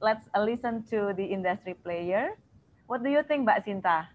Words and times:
let's 0.00 0.26
listen 0.34 0.82
to 0.90 1.12
the 1.14 1.24
industry 1.24 1.74
player. 1.74 2.34
What 2.86 3.04
do 3.04 3.10
you 3.10 3.22
think, 3.22 3.44
Mbak 3.44 3.68
Sinta? 3.68 4.08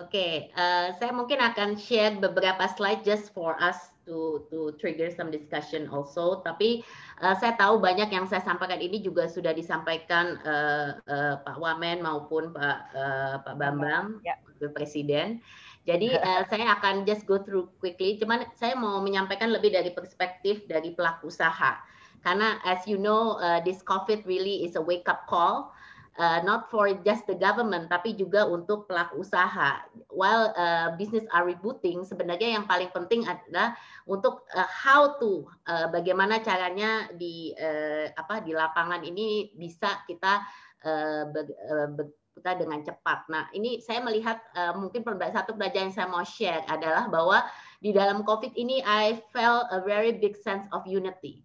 Oke, 0.00 0.18
okay, 0.18 0.32
uh, 0.58 0.90
saya 0.98 1.14
mungkin 1.14 1.38
akan 1.38 1.78
share 1.78 2.18
beberapa 2.18 2.66
slide 2.74 3.06
just 3.06 3.30
for 3.30 3.54
us 3.62 3.92
to 4.02 4.42
to 4.50 4.74
trigger 4.82 5.12
some 5.14 5.30
discussion 5.30 5.86
also. 5.86 6.42
Tapi 6.42 6.82
uh, 7.22 7.38
saya 7.38 7.54
tahu 7.54 7.78
banyak 7.78 8.10
yang 8.10 8.26
saya 8.26 8.42
sampaikan 8.42 8.82
ini 8.82 8.98
juga 8.98 9.30
sudah 9.30 9.54
disampaikan 9.54 10.42
uh, 10.42 10.98
uh, 11.06 11.34
Pak 11.46 11.54
Wamen 11.54 12.02
maupun 12.02 12.50
Pak 12.50 12.78
uh, 12.96 13.34
Pak 13.46 13.54
Bambang, 13.60 14.18
ya. 14.26 14.34
Presiden. 14.74 15.38
Jadi 15.86 16.18
uh, 16.18 16.42
saya 16.50 16.74
akan 16.74 17.06
just 17.06 17.22
go 17.28 17.38
through 17.38 17.70
quickly. 17.78 18.18
Cuman 18.18 18.48
saya 18.58 18.74
mau 18.74 18.98
menyampaikan 19.04 19.54
lebih 19.54 19.70
dari 19.70 19.94
perspektif 19.94 20.66
dari 20.66 20.96
pelaku 20.98 21.30
usaha. 21.30 21.78
Karena 22.22 22.62
as 22.62 22.86
you 22.86 22.96
know, 22.96 23.36
uh, 23.42 23.60
this 23.60 23.82
COVID 23.82 24.24
really 24.24 24.64
is 24.64 24.78
a 24.78 24.82
wake 24.82 25.10
up 25.10 25.26
call 25.26 25.74
uh, 26.18 26.40
not 26.44 26.68
for 26.68 26.90
just 27.04 27.24
the 27.24 27.36
government 27.36 27.88
tapi 27.88 28.12
juga 28.16 28.44
untuk 28.44 28.88
pelaku 28.88 29.22
usaha. 29.22 29.84
While 30.12 30.52
uh, 30.56 30.96
business 31.00 31.24
are 31.32 31.46
rebooting, 31.46 32.04
sebenarnya 32.04 32.58
yang 32.58 32.64
paling 32.68 32.92
penting 32.92 33.24
adalah 33.24 33.76
untuk 34.04 34.44
uh, 34.52 34.68
how 34.68 35.16
to 35.22 35.48
uh, 35.68 35.88
bagaimana 35.88 36.42
caranya 36.44 37.08
di 37.16 37.56
uh, 37.56 38.12
apa 38.16 38.44
di 38.44 38.52
lapangan 38.52 39.00
ini 39.04 39.52
bisa 39.56 40.04
kita 40.04 40.42
uh, 40.84 41.24
uh, 41.32 41.88
kita 42.32 42.56
dengan 42.56 42.80
cepat. 42.80 43.28
Nah, 43.28 43.44
ini 43.52 43.80
saya 43.84 44.00
melihat 44.00 44.40
uh, 44.56 44.72
mungkin 44.72 45.04
satu 45.04 45.52
pelajaran 45.52 45.92
yang 45.92 45.96
saya 45.96 46.08
mau 46.08 46.24
share 46.24 46.64
adalah 46.64 47.04
bahwa 47.12 47.44
di 47.84 47.92
dalam 47.92 48.24
COVID 48.24 48.56
ini 48.56 48.80
I 48.80 49.20
felt 49.36 49.68
a 49.68 49.84
very 49.84 50.16
big 50.16 50.40
sense 50.40 50.64
of 50.72 50.84
unity 50.88 51.44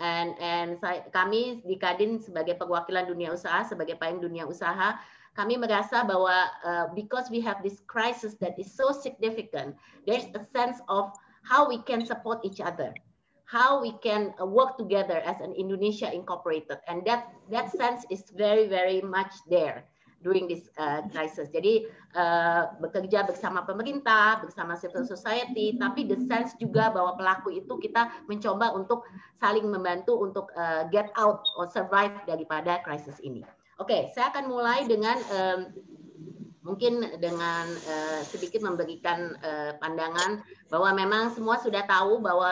and 0.00 0.36
and 0.40 0.76
saya, 0.80 1.04
kami 1.12 1.64
di 1.64 1.80
Kadin 1.80 2.20
sebagai 2.20 2.60
perwakilan 2.60 3.08
dunia 3.08 3.32
usaha 3.32 3.64
sebagai 3.64 3.96
payung 3.96 4.20
dunia 4.20 4.44
usaha 4.44 5.00
kami 5.36 5.56
merasa 5.60 6.04
bahwa 6.04 6.48
uh, 6.64 6.86
because 6.96 7.28
we 7.28 7.40
have 7.40 7.60
this 7.64 7.80
crisis 7.88 8.36
that 8.40 8.56
is 8.60 8.68
so 8.68 8.92
significant 8.92 9.76
there's 10.04 10.28
a 10.36 10.42
sense 10.52 10.80
of 10.92 11.12
how 11.44 11.64
we 11.64 11.80
can 11.84 12.04
support 12.04 12.44
each 12.44 12.60
other 12.60 12.92
how 13.46 13.80
we 13.80 13.94
can 14.02 14.34
uh, 14.42 14.44
work 14.44 14.76
together 14.76 15.22
as 15.22 15.40
an 15.40 15.54
Indonesia 15.54 16.10
incorporated. 16.12 16.82
And 16.90 17.06
that 17.06 17.30
that 17.50 17.70
sense 17.70 18.02
is 18.10 18.26
very 18.34 18.66
very 18.66 19.00
much 19.00 19.30
there 19.48 19.86
during 20.24 20.48
this 20.48 20.68
uh, 20.80 21.04
crisis. 21.12 21.52
Jadi 21.52 21.86
uh, 22.16 22.72
bekerja 22.80 23.28
bersama 23.28 23.62
pemerintah, 23.62 24.40
bersama 24.40 24.74
civil 24.74 25.04
society, 25.04 25.76
tapi 25.76 26.08
the 26.08 26.16
sense 26.24 26.56
juga 26.56 26.88
bahwa 26.90 27.14
pelaku 27.14 27.52
itu 27.52 27.76
kita 27.78 28.08
mencoba 28.26 28.72
untuk 28.72 29.04
saling 29.38 29.68
membantu 29.68 30.16
untuk 30.16 30.50
uh, 30.56 30.88
get 30.88 31.12
out 31.20 31.44
or 31.60 31.68
survive 31.68 32.16
daripada 32.24 32.80
krisis 32.82 33.20
ini. 33.20 33.44
Oke, 33.76 33.92
okay, 33.92 34.02
saya 34.16 34.32
akan 34.32 34.48
mulai 34.48 34.88
dengan 34.88 35.20
um, 35.28 35.60
mungkin 36.66 36.98
dengan 37.22 37.68
uh, 37.68 38.20
sedikit 38.26 38.64
memberikan 38.64 39.38
uh, 39.38 39.78
pandangan 39.78 40.42
bahwa 40.66 40.90
memang 40.96 41.30
semua 41.30 41.62
sudah 41.62 41.86
tahu 41.86 42.18
bahwa 42.18 42.50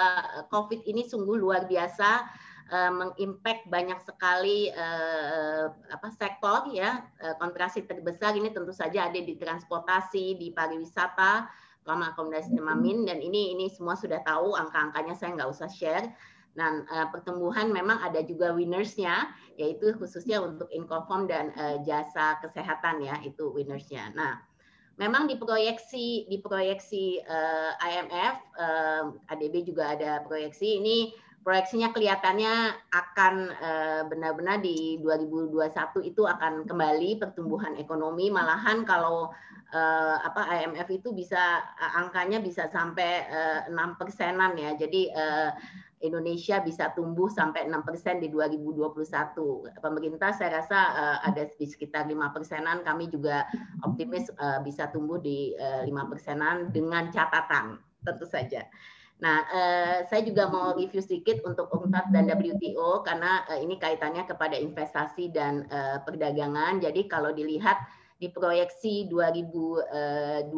COVID 0.54 0.86
ini 0.86 1.02
sungguh 1.02 1.34
luar 1.34 1.66
biasa 1.66 2.22
uh, 2.70 2.92
mengimpact 2.92 3.66
banyak 3.68 3.98
sekali 4.04 4.72
uh, 4.72 5.72
apa 5.90 6.08
sektor 6.14 6.70
ya 6.72 7.04
uh, 7.20 7.34
kontraksi 7.36 7.84
terbesar 7.84 8.36
ini 8.38 8.54
tentu 8.54 8.72
saja 8.72 9.10
ada 9.10 9.20
di 9.20 9.34
transportasi 9.36 10.38
di 10.38 10.52
pariwisata 10.54 11.64
lama 11.84 12.16
akomodasi 12.16 12.56
mamin 12.56 13.04
dan 13.04 13.20
ini 13.20 13.52
ini 13.52 13.68
semua 13.68 13.92
sudah 13.92 14.20
tahu 14.24 14.56
angka-angkanya 14.56 15.12
saya 15.12 15.36
nggak 15.36 15.50
usah 15.52 15.68
share. 15.68 16.08
Dan 16.54 16.86
uh, 16.86 17.10
pertumbuhan 17.10 17.74
memang 17.74 17.98
ada 17.98 18.22
juga 18.22 18.54
winnersnya 18.54 19.26
yaitu 19.58 19.90
khususnya 19.98 20.38
untuk 20.38 20.70
Incoform 20.70 21.26
dan 21.26 21.50
uh, 21.58 21.82
jasa 21.82 22.38
kesehatan 22.38 23.02
ya 23.02 23.18
itu 23.26 23.50
winnersnya. 23.50 24.14
Nah 24.14 24.38
memang 24.94 25.26
diproyeksi 25.26 26.30
diproyeksi 26.30 27.26
uh, 27.26 27.74
IMF 27.82 28.34
uh, 28.54 29.04
ADB 29.34 29.66
juga 29.66 29.98
ada 29.98 30.22
proyeksi. 30.22 30.78
Ini 30.78 31.10
proyeksinya 31.44 31.92
kelihatannya 31.92 32.72
akan 32.88 33.34
eh, 33.52 34.02
benar-benar 34.08 34.64
di 34.64 34.96
2021 35.04 36.00
itu 36.08 36.24
akan 36.24 36.64
kembali 36.64 37.20
pertumbuhan 37.20 37.76
ekonomi 37.76 38.32
malahan 38.32 38.82
kalau 38.88 39.28
uh, 39.74 40.16
apa 40.24 40.64
IMF 40.64 40.88
itu 40.88 41.12
bisa 41.12 41.60
angkanya 41.76 42.40
bisa 42.40 42.70
sampai 42.70 43.26
enam 43.68 43.98
persenan 43.98 44.56
ya 44.56 44.72
jadi 44.78 45.10
Indonesia 46.04 46.60
bisa 46.60 46.92
tumbuh 46.92 47.32
sampai 47.32 47.64
6 47.64 47.80
persen 47.80 48.20
di 48.20 48.28
2021. 48.28 49.00
Pemerintah 49.80 50.36
saya 50.36 50.60
rasa 50.60 50.78
ada 51.24 51.48
di 51.48 51.64
sekitar 51.64 52.04
lima 52.04 52.28
persenan. 52.28 52.84
Kami 52.84 53.08
juga 53.08 53.48
optimis 53.88 54.28
bisa 54.60 54.92
tumbuh 54.92 55.16
di 55.16 55.56
lima 55.88 56.04
persenan 56.04 56.68
dengan 56.76 57.08
catatan 57.08 57.80
tentu 58.04 58.28
saja. 58.28 58.68
Nah, 59.22 59.46
eh, 59.46 59.96
saya 60.10 60.26
juga 60.26 60.50
mau 60.50 60.74
review 60.74 60.98
sedikit 60.98 61.38
untuk 61.46 61.70
UNCTAD 61.70 62.10
dan 62.10 62.26
WTO 62.34 63.06
karena 63.06 63.46
eh, 63.54 63.62
ini 63.62 63.78
kaitannya 63.78 64.26
kepada 64.26 64.58
investasi 64.58 65.30
dan 65.30 65.70
eh, 65.70 66.02
perdagangan. 66.02 66.82
Jadi 66.82 67.06
kalau 67.06 67.30
dilihat 67.30 67.78
di 68.18 68.30
proyeksi 68.30 69.10
2021, 69.10 70.50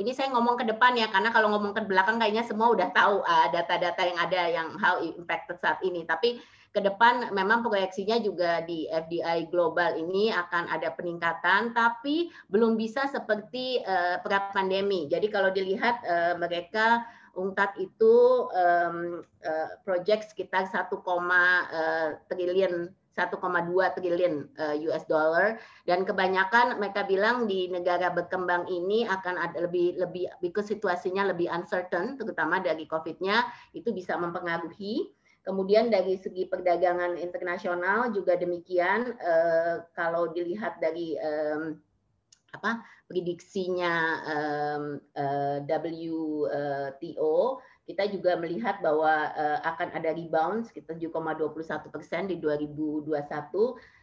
ini 0.00 0.14
saya 0.14 0.30
ngomong 0.32 0.54
ke 0.54 0.64
depan 0.70 0.94
ya, 0.94 1.10
karena 1.10 1.34
kalau 1.34 1.50
ngomong 1.50 1.74
ke 1.74 1.82
belakang 1.82 2.16
kayaknya 2.16 2.46
semua 2.46 2.70
udah 2.70 2.94
tahu 2.94 3.26
data-data 3.52 4.06
yang 4.06 4.18
ada 4.22 4.42
yang 4.48 4.68
how 4.78 5.02
impacted 5.02 5.58
saat 5.58 5.82
ini. 5.82 6.06
Tapi 6.06 6.38
ke 6.72 6.78
depan 6.80 7.34
memang 7.34 7.66
proyeksinya 7.66 8.22
juga 8.22 8.62
di 8.64 8.86
FDI 8.86 9.50
global 9.50 9.98
ini 9.98 10.30
akan 10.30 10.70
ada 10.70 10.94
peningkatan, 10.94 11.74
tapi 11.74 12.30
belum 12.48 12.78
bisa 12.78 13.10
seperti 13.10 13.82
uh, 13.82 14.22
pra 14.22 14.54
pandemi. 14.54 15.10
Jadi 15.10 15.26
kalau 15.26 15.50
dilihat 15.50 16.06
mereka 16.38 17.02
UNCTAD 17.32 17.72
itu 17.80 18.14
um, 18.52 19.24
uh, 19.24 19.70
project 19.84 20.32
sekitar 20.32 20.68
1, 20.68 20.88
uh, 20.92 22.16
triliun 22.28 22.92
1,2 23.12 23.28
triliun 23.92 24.34
uh, 24.56 24.76
US 24.88 25.04
dollar 25.04 25.60
dan 25.84 26.08
kebanyakan 26.08 26.80
mereka 26.80 27.04
bilang 27.04 27.44
di 27.44 27.68
negara 27.68 28.08
berkembang 28.08 28.64
ini 28.72 29.04
akan 29.04 29.36
ada 29.36 29.68
lebih 29.68 30.00
lebih 30.00 30.32
because 30.40 30.72
situasinya 30.72 31.28
lebih 31.28 31.52
uncertain 31.52 32.16
terutama 32.16 32.64
dari 32.64 32.88
COVID-nya 32.88 33.44
itu 33.76 33.92
bisa 33.92 34.16
mempengaruhi. 34.16 35.12
Kemudian 35.42 35.90
dari 35.90 36.14
segi 36.16 36.46
perdagangan 36.46 37.18
internasional 37.18 38.14
juga 38.14 38.38
demikian 38.38 39.18
kalau 39.90 40.30
dilihat 40.30 40.78
dari 40.78 41.18
apa 42.52 42.84
prediksinya 43.08 43.94
um, 44.28 44.84
uh, 45.16 45.58
WTO 45.64 47.64
kita 47.88 48.12
juga 48.12 48.36
melihat 48.36 48.84
bahwa 48.84 49.32
uh, 49.32 49.58
akan 49.64 49.88
ada 49.96 50.12
rebound 50.12 50.68
sekitar 50.68 51.00
7,21 51.00 51.88
persen 51.88 52.28
di 52.28 52.36
2021 52.36 53.08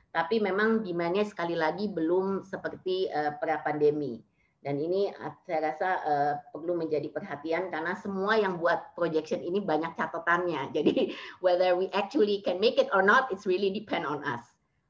tapi 0.10 0.42
memang 0.42 0.82
demandnya 0.82 1.30
sekali 1.30 1.54
lagi 1.54 1.94
belum 1.94 2.42
seperti 2.42 3.06
uh, 3.14 3.38
pra 3.38 3.62
pandemi 3.62 4.18
dan 4.60 4.76
ini 4.76 5.08
saya 5.48 5.72
rasa 5.72 5.90
uh, 6.04 6.34
perlu 6.52 6.76
menjadi 6.76 7.08
perhatian 7.08 7.72
karena 7.72 7.96
semua 7.96 8.36
yang 8.36 8.60
buat 8.60 8.92
projection 8.92 9.40
ini 9.40 9.64
banyak 9.64 9.96
catatannya. 9.96 10.68
Jadi 10.76 11.16
whether 11.40 11.80
we 11.80 11.88
actually 11.96 12.44
can 12.44 12.60
make 12.60 12.76
it 12.76 12.92
or 12.92 13.00
not 13.00 13.32
it's 13.32 13.48
really 13.48 13.72
depend 13.72 14.04
on 14.04 14.20
us. 14.28 14.44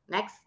Next 0.10 0.42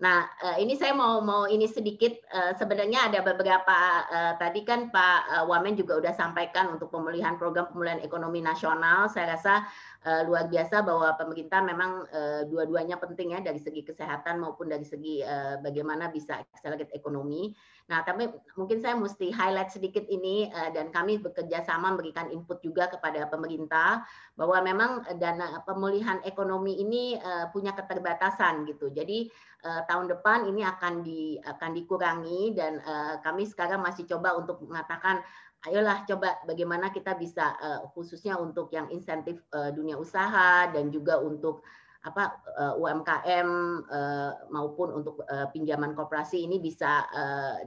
Nah, 0.00 0.24
uh, 0.40 0.56
ini 0.56 0.80
saya 0.80 0.96
mau 0.96 1.20
mau 1.20 1.44
ini 1.44 1.68
sedikit 1.68 2.16
uh, 2.32 2.56
sebenarnya 2.56 3.12
ada 3.12 3.20
beberapa 3.20 3.78
uh, 4.08 4.32
tadi 4.40 4.64
kan 4.64 4.88
Pak 4.88 5.44
Wamen 5.44 5.76
juga 5.76 6.00
sudah 6.00 6.16
sampaikan 6.16 6.72
untuk 6.72 6.88
pemulihan 6.88 7.36
program 7.36 7.68
pemulihan 7.68 8.00
ekonomi 8.00 8.40
nasional. 8.40 9.12
Saya 9.12 9.36
rasa 9.36 9.54
luar 10.00 10.48
biasa 10.48 10.80
bahwa 10.80 11.12
pemerintah 11.20 11.60
memang 11.60 12.08
dua-duanya 12.48 12.96
penting 12.96 13.36
ya 13.36 13.44
dari 13.44 13.60
segi 13.60 13.84
kesehatan 13.84 14.40
maupun 14.40 14.72
dari 14.72 14.80
segi 14.80 15.20
bagaimana 15.60 16.08
bisa 16.08 16.40
accelerate 16.40 16.88
ekonomi. 16.96 17.52
Nah, 17.92 18.00
tapi 18.00 18.32
mungkin 18.56 18.80
saya 18.80 18.96
mesti 18.96 19.28
highlight 19.28 19.68
sedikit 19.68 20.08
ini 20.08 20.48
dan 20.72 20.88
kami 20.88 21.20
bekerja 21.20 21.60
sama 21.68 21.92
memberikan 21.92 22.32
input 22.32 22.64
juga 22.64 22.88
kepada 22.88 23.28
pemerintah 23.28 24.00
bahwa 24.40 24.64
memang 24.64 24.90
dana 25.20 25.60
pemulihan 25.68 26.24
ekonomi 26.24 26.80
ini 26.80 27.20
punya 27.52 27.76
keterbatasan 27.76 28.64
gitu. 28.72 28.88
Jadi 28.88 29.28
uh, 29.64 29.82
tahun 29.88 30.10
depan 30.10 30.48
ini 30.48 30.64
akan 30.64 31.04
di 31.04 31.36
akan 31.40 31.70
dikurangi 31.76 32.52
dan 32.56 32.80
uh, 32.84 33.20
kami 33.20 33.44
sekarang 33.44 33.80
masih 33.80 34.08
coba 34.08 34.36
untuk 34.36 34.60
mengatakan 34.64 35.20
ayolah 35.68 36.04
coba 36.08 36.40
bagaimana 36.48 36.88
kita 36.88 37.16
bisa 37.16 37.56
uh, 37.60 37.80
khususnya 37.92 38.40
untuk 38.40 38.72
yang 38.72 38.88
insentif 38.88 39.40
uh, 39.52 39.68
dunia 39.72 40.00
usaha 40.00 40.68
dan 40.72 40.88
juga 40.88 41.20
untuk 41.20 41.64
apa 42.00 42.32
uh, 42.56 42.80
UMKM 42.80 43.48
uh, 43.84 44.32
maupun 44.48 44.88
untuk 45.04 45.20
uh, 45.28 45.52
pinjaman 45.52 45.92
koperasi 45.92 46.48
ini 46.48 46.56
bisa 46.56 47.04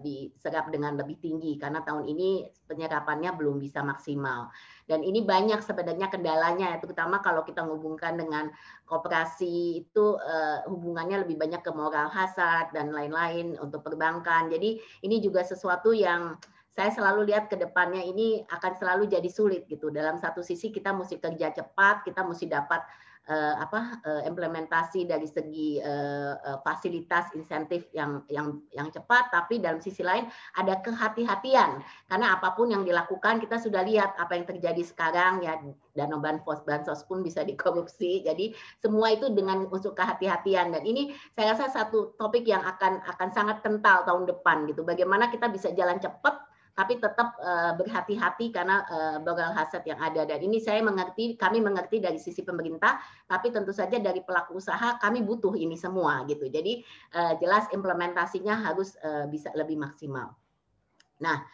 diserap 0.02 0.74
dengan 0.74 0.98
lebih 0.98 1.22
tinggi 1.22 1.54
karena 1.62 1.86
tahun 1.86 2.10
ini 2.10 2.50
penyerapannya 2.66 3.30
belum 3.38 3.62
bisa 3.62 3.86
maksimal. 3.86 4.50
Dan 4.90 5.06
ini 5.06 5.24
banyak 5.24 5.64
sebenarnya 5.64 6.12
kendalanya, 6.12 6.76
terutama 6.82 7.24
kalau 7.24 7.46
kita 7.48 7.64
menghubungkan 7.64 8.20
dengan 8.20 8.52
koperasi 8.84 9.86
itu 9.86 10.06
hubungannya 10.68 11.24
lebih 11.24 11.40
banyak 11.40 11.64
ke 11.64 11.72
moral 11.72 12.12
hazard 12.12 12.76
dan 12.76 12.92
lain-lain 12.92 13.56
untuk 13.64 13.86
perbankan. 13.86 14.52
Jadi 14.52 14.82
ini 15.08 15.24
juga 15.24 15.46
sesuatu 15.48 15.96
yang 15.96 16.36
saya 16.74 16.90
selalu 16.90 17.30
lihat 17.30 17.54
ke 17.54 17.56
depannya 17.56 18.02
ini 18.02 18.42
akan 18.50 18.74
selalu 18.82 19.06
jadi 19.06 19.30
sulit 19.30 19.70
gitu. 19.70 19.94
Dalam 19.94 20.18
satu 20.18 20.42
sisi 20.42 20.74
kita 20.74 20.90
mesti 20.90 21.22
kerja 21.22 21.54
cepat, 21.54 22.02
kita 22.02 22.26
mesti 22.26 22.50
dapat 22.50 22.82
uh, 23.30 23.56
apa 23.60 24.04
uh, 24.04 24.22
implementasi 24.28 25.08
dari 25.08 25.28
segi 25.28 25.80
uh, 25.80 26.36
uh, 26.36 26.58
fasilitas 26.64 27.31
insentif 27.38 27.88
yang 27.96 28.24
yang 28.28 28.60
yang 28.75 28.92
cepat 28.92 29.31
tapi 29.31 29.64
dalam 29.64 29.80
sisi 29.80 30.04
lain 30.04 30.28
ada 30.60 30.80
kehati-hatian. 30.84 31.80
Karena 32.10 32.36
apa 32.36 32.52
pun 32.58 32.72
yang 32.72 32.84
dilakukan 32.84 33.40
kita 33.40 33.60
sudah 33.60 33.86
lihat 33.88 34.16
apa 34.20 34.36
yang 34.36 34.46
terjadi 34.48 34.84
sekarang 34.84 35.44
ya 35.44 35.60
dana 35.94 36.18
bansos 36.20 36.66
bansos 36.68 37.06
pun 37.08 37.24
bisa 37.24 37.46
dikorupsi. 37.48 38.25
Jadi 38.25 38.52
semua 38.84 39.16
itu 39.16 39.31
dengan 39.31 39.64
unsur 39.72 39.96
kehati-hatian. 39.96 40.75
Dan 40.75 40.84
ini 40.84 41.16
saya 41.38 41.56
rasa 41.56 41.72
satu 41.72 42.18
topik 42.20 42.44
yang 42.44 42.64
akan 42.66 43.00
akan 43.08 43.30
sangat 43.31 43.64
kental 43.64 44.04
tahun 44.04 44.28
depan 44.28 44.68
gitu. 44.68 44.84
Bagaimana 44.84 45.31
kita 45.31 45.48
bisa 45.48 45.72
jalan 45.72 46.02
cepat 46.02 46.43
tapi 46.74 46.98
tetap 46.98 47.38
uh, 47.38 47.78
berhati-hati 47.78 48.50
karena 48.50 48.81
uh, 48.90 49.18
moral 49.22 49.54
hazard 49.54 49.86
yang 49.86 50.02
ada. 50.02 50.25
Dan 50.25 50.42
ini 50.42 50.58
saya 50.58 50.81
mengerti 50.81 51.38
kami 51.38 51.62
mengerti 51.62 52.02
dari 52.02 52.18
sisi 52.18 52.42
pemerintah 52.42 52.98
tapi 53.30 53.54
tentu 53.54 53.70
saja 53.70 54.02
dari 54.02 54.25
pelaku 54.25 54.58
usaha 54.58 54.98
kami 54.98 55.22
butuh 55.22 55.54
ini 55.54 55.78
semua 55.78 56.25
gitu. 56.25 56.50
Jadi 56.50 56.81
uh, 57.14 57.38
jelas 57.38 57.70
implementasinya 57.70 58.66
harus 58.66 58.98
uh, 59.06 59.30
bisa 59.30 59.54
lebih 59.54 59.78
maksimal. 59.78 60.34
Nah 61.22 61.46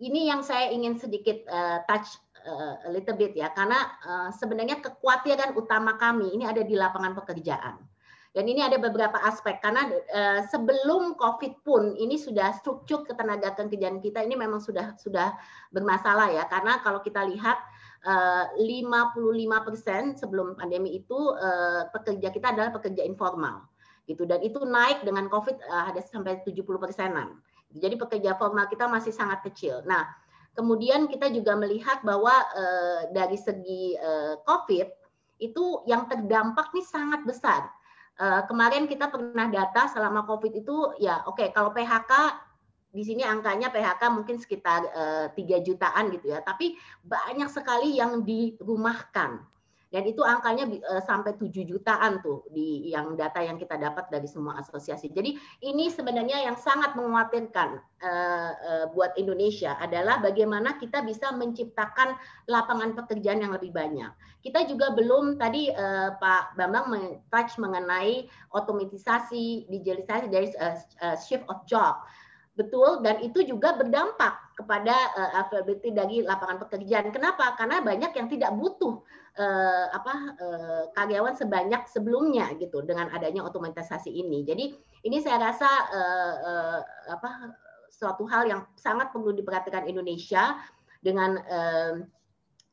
ini 0.00 0.32
yang 0.32 0.40
saya 0.40 0.72
ingin 0.72 0.96
sedikit 0.96 1.44
uh, 1.46 1.84
touch 1.84 2.16
uh, 2.48 2.88
a 2.88 2.90
little 2.90 3.20
bit 3.20 3.36
ya. 3.36 3.52
Karena 3.52 3.78
uh, 4.00 4.30
sebenarnya 4.32 4.80
kekhawatiran 4.80 5.52
utama 5.60 6.00
kami 6.00 6.32
ini 6.32 6.48
ada 6.48 6.64
di 6.64 6.72
lapangan 6.72 7.12
pekerjaan 7.12 7.93
dan 8.34 8.50
ini 8.50 8.66
ada 8.66 8.82
beberapa 8.82 9.14
aspek 9.22 9.62
karena 9.62 9.86
uh, 10.10 10.42
sebelum 10.50 11.14
COVID 11.14 11.62
pun 11.62 11.94
ini 11.94 12.18
sudah 12.18 12.50
struktur 12.58 13.06
ketenaga 13.06 13.54
kerjaan 13.54 14.02
kita 14.02 14.26
ini 14.26 14.34
memang 14.34 14.58
sudah 14.58 14.98
sudah 14.98 15.38
bermasalah 15.70 16.34
ya 16.34 16.42
karena 16.50 16.82
kalau 16.82 16.98
kita 16.98 17.22
lihat 17.30 17.62
uh, 18.02 18.50
55% 18.58 20.18
sebelum 20.18 20.58
pandemi 20.58 20.98
itu 20.98 21.14
uh, 21.14 21.86
pekerja 21.94 22.34
kita 22.34 22.50
adalah 22.50 22.74
pekerja 22.74 23.06
informal 23.06 23.70
gitu 24.10 24.26
dan 24.26 24.42
itu 24.42 24.58
naik 24.66 25.06
dengan 25.06 25.30
COVID 25.30 25.62
uh, 25.70 25.94
ada 25.94 26.02
sampai 26.02 26.42
70 26.42 26.66
persenan. 26.82 27.38
Jadi 27.70 27.94
pekerja 27.94 28.34
formal 28.34 28.66
kita 28.66 28.90
masih 28.90 29.14
sangat 29.14 29.46
kecil. 29.46 29.82
Nah, 29.86 30.06
kemudian 30.54 31.10
kita 31.10 31.26
juga 31.30 31.58
melihat 31.58 32.06
bahwa 32.06 32.30
dari 33.10 33.34
segi 33.34 33.98
COVID 34.46 34.88
itu 35.42 35.82
yang 35.90 36.06
terdampak 36.06 36.70
nih 36.70 36.86
sangat 36.86 37.26
besar 37.26 37.66
Eh, 38.14 38.42
kemarin 38.46 38.86
kita 38.86 39.10
pernah 39.10 39.50
data 39.50 39.90
selama 39.90 40.22
COVID 40.22 40.54
itu 40.54 40.94
ya 41.02 41.26
oke 41.26 41.34
okay, 41.34 41.48
kalau 41.50 41.74
PHK 41.74 42.12
di 42.94 43.02
sini 43.02 43.26
angkanya 43.26 43.74
PHK 43.74 44.06
mungkin 44.14 44.38
sekitar 44.38 44.86
uh, 44.94 45.26
jutaan 45.66 46.14
gitu 46.14 46.30
ya, 46.30 46.38
tapi 46.46 46.78
banyak 47.02 47.50
sekali 47.50 47.98
yang 47.98 48.22
dirumahkan 48.22 49.42
dan 49.94 50.10
itu 50.10 50.26
angkanya 50.26 50.66
uh, 50.90 50.98
sampai 51.06 51.38
7 51.38 51.54
jutaan 51.70 52.18
tuh 52.18 52.42
di 52.50 52.90
yang 52.90 53.14
data 53.14 53.38
yang 53.38 53.54
kita 53.54 53.78
dapat 53.78 54.10
dari 54.10 54.26
semua 54.26 54.58
asosiasi. 54.58 55.14
Jadi 55.14 55.38
ini 55.62 55.86
sebenarnya 55.86 56.50
yang 56.50 56.58
sangat 56.58 56.98
mengkhawatirkan 56.98 57.78
uh, 58.02 58.50
uh, 58.58 58.84
buat 58.90 59.14
Indonesia 59.14 59.78
adalah 59.78 60.18
bagaimana 60.18 60.82
kita 60.82 61.06
bisa 61.06 61.30
menciptakan 61.30 62.18
lapangan 62.50 62.98
pekerjaan 62.98 63.46
yang 63.46 63.54
lebih 63.54 63.70
banyak. 63.70 64.10
Kita 64.42 64.66
juga 64.68 64.92
belum 64.92 65.40
tadi 65.40 65.72
Pak 66.20 66.60
Bambang 66.60 67.16
touch 67.32 67.56
mengenai 67.56 68.28
otomatisasi, 68.52 69.72
digitalisasi 69.72 70.28
dari 70.28 70.52
shift 71.16 71.48
of 71.48 71.64
job. 71.64 71.96
Betul, 72.54 73.02
dan 73.02 73.18
itu 73.18 73.42
juga 73.42 73.74
berdampak 73.74 74.54
kepada 74.54 74.94
uh, 75.18 75.30
availability 75.42 75.90
dari 75.90 76.16
lapangan 76.22 76.62
pekerjaan. 76.62 77.10
Kenapa? 77.10 77.58
Karena 77.58 77.82
banyak 77.82 78.14
yang 78.14 78.30
tidak 78.30 78.54
butuh 78.54 79.02
uh, 79.38 79.86
apa 79.90 80.14
uh, 80.38 80.82
karyawan 80.94 81.34
sebanyak 81.34 81.86
sebelumnya 81.90 82.50
gitu 82.58 82.82
dengan 82.86 83.10
adanya 83.10 83.42
otomatisasi 83.46 84.10
ini. 84.10 84.46
Jadi 84.46 84.74
ini 85.06 85.18
saya 85.20 85.50
rasa 85.52 85.70
uh, 85.90 86.34
uh, 86.42 86.80
apa 87.14 87.30
suatu 87.90 88.26
hal 88.26 88.50
yang 88.50 88.62
sangat 88.74 89.14
perlu 89.14 89.30
diperhatikan 89.34 89.86
Indonesia 89.86 90.58
dengan 91.04 91.38
uh, 91.38 91.94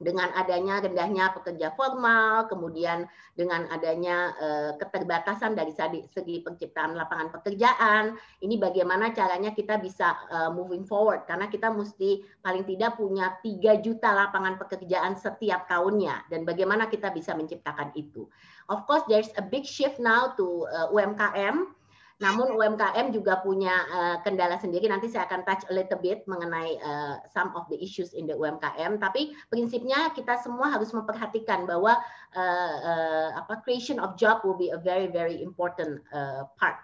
dengan 0.01 0.33
adanya 0.33 0.81
rendahnya 0.81 1.29
pekerja 1.37 1.71
formal, 1.77 2.49
kemudian 2.49 3.05
dengan 3.37 3.69
adanya 3.69 4.33
uh, 4.41 4.71
keterbatasan 4.81 5.53
dari 5.53 5.71
segi 6.09 6.41
penciptaan 6.41 6.97
lapangan 6.97 7.29
pekerjaan, 7.29 8.17
ini 8.41 8.57
bagaimana 8.57 9.13
caranya 9.13 9.53
kita 9.53 9.77
bisa 9.77 10.17
uh, 10.33 10.49
moving 10.49 10.83
forward 10.83 11.23
karena 11.29 11.45
kita 11.47 11.69
mesti 11.69 12.25
paling 12.41 12.65
tidak 12.65 12.97
punya 12.97 13.37
3 13.45 13.85
juta 13.85 14.09
lapangan 14.11 14.57
pekerjaan 14.57 15.13
setiap 15.13 15.69
tahunnya 15.69 16.27
dan 16.33 16.43
bagaimana 16.43 16.89
kita 16.89 17.13
bisa 17.13 17.37
menciptakan 17.37 17.93
itu. 17.93 18.25
Of 18.67 18.89
course 18.89 19.05
there's 19.05 19.29
a 19.37 19.45
big 19.45 19.69
shift 19.69 20.01
now 20.01 20.33
to 20.35 20.65
uh, 20.73 20.89
UMKM 20.89 21.80
namun 22.21 22.53
UMKM 22.53 23.09
juga 23.09 23.41
punya 23.41 23.73
uh, 23.89 24.17
kendala 24.21 24.61
sendiri. 24.61 24.85
Nanti 24.85 25.09
saya 25.09 25.25
akan 25.25 25.41
touch 25.41 25.65
a 25.67 25.73
little 25.73 25.97
bit 25.97 26.21
mengenai 26.29 26.77
uh, 26.77 27.17
some 27.33 27.49
of 27.57 27.65
the 27.73 27.81
issues 27.81 28.13
in 28.13 28.29
the 28.29 28.37
UMKM. 28.37 29.01
Tapi 29.01 29.33
prinsipnya 29.49 30.13
kita 30.13 30.37
semua 30.37 30.69
harus 30.69 30.93
memperhatikan 30.93 31.65
bahwa 31.65 31.97
uh, 32.37 32.75
uh, 32.85 33.29
apa 33.41 33.65
creation 33.65 33.97
of 33.97 34.13
job 34.21 34.45
will 34.45 34.55
be 34.55 34.69
a 34.69 34.77
very 34.77 35.09
very 35.09 35.41
important 35.41 35.97
uh, 36.13 36.45
part 36.61 36.77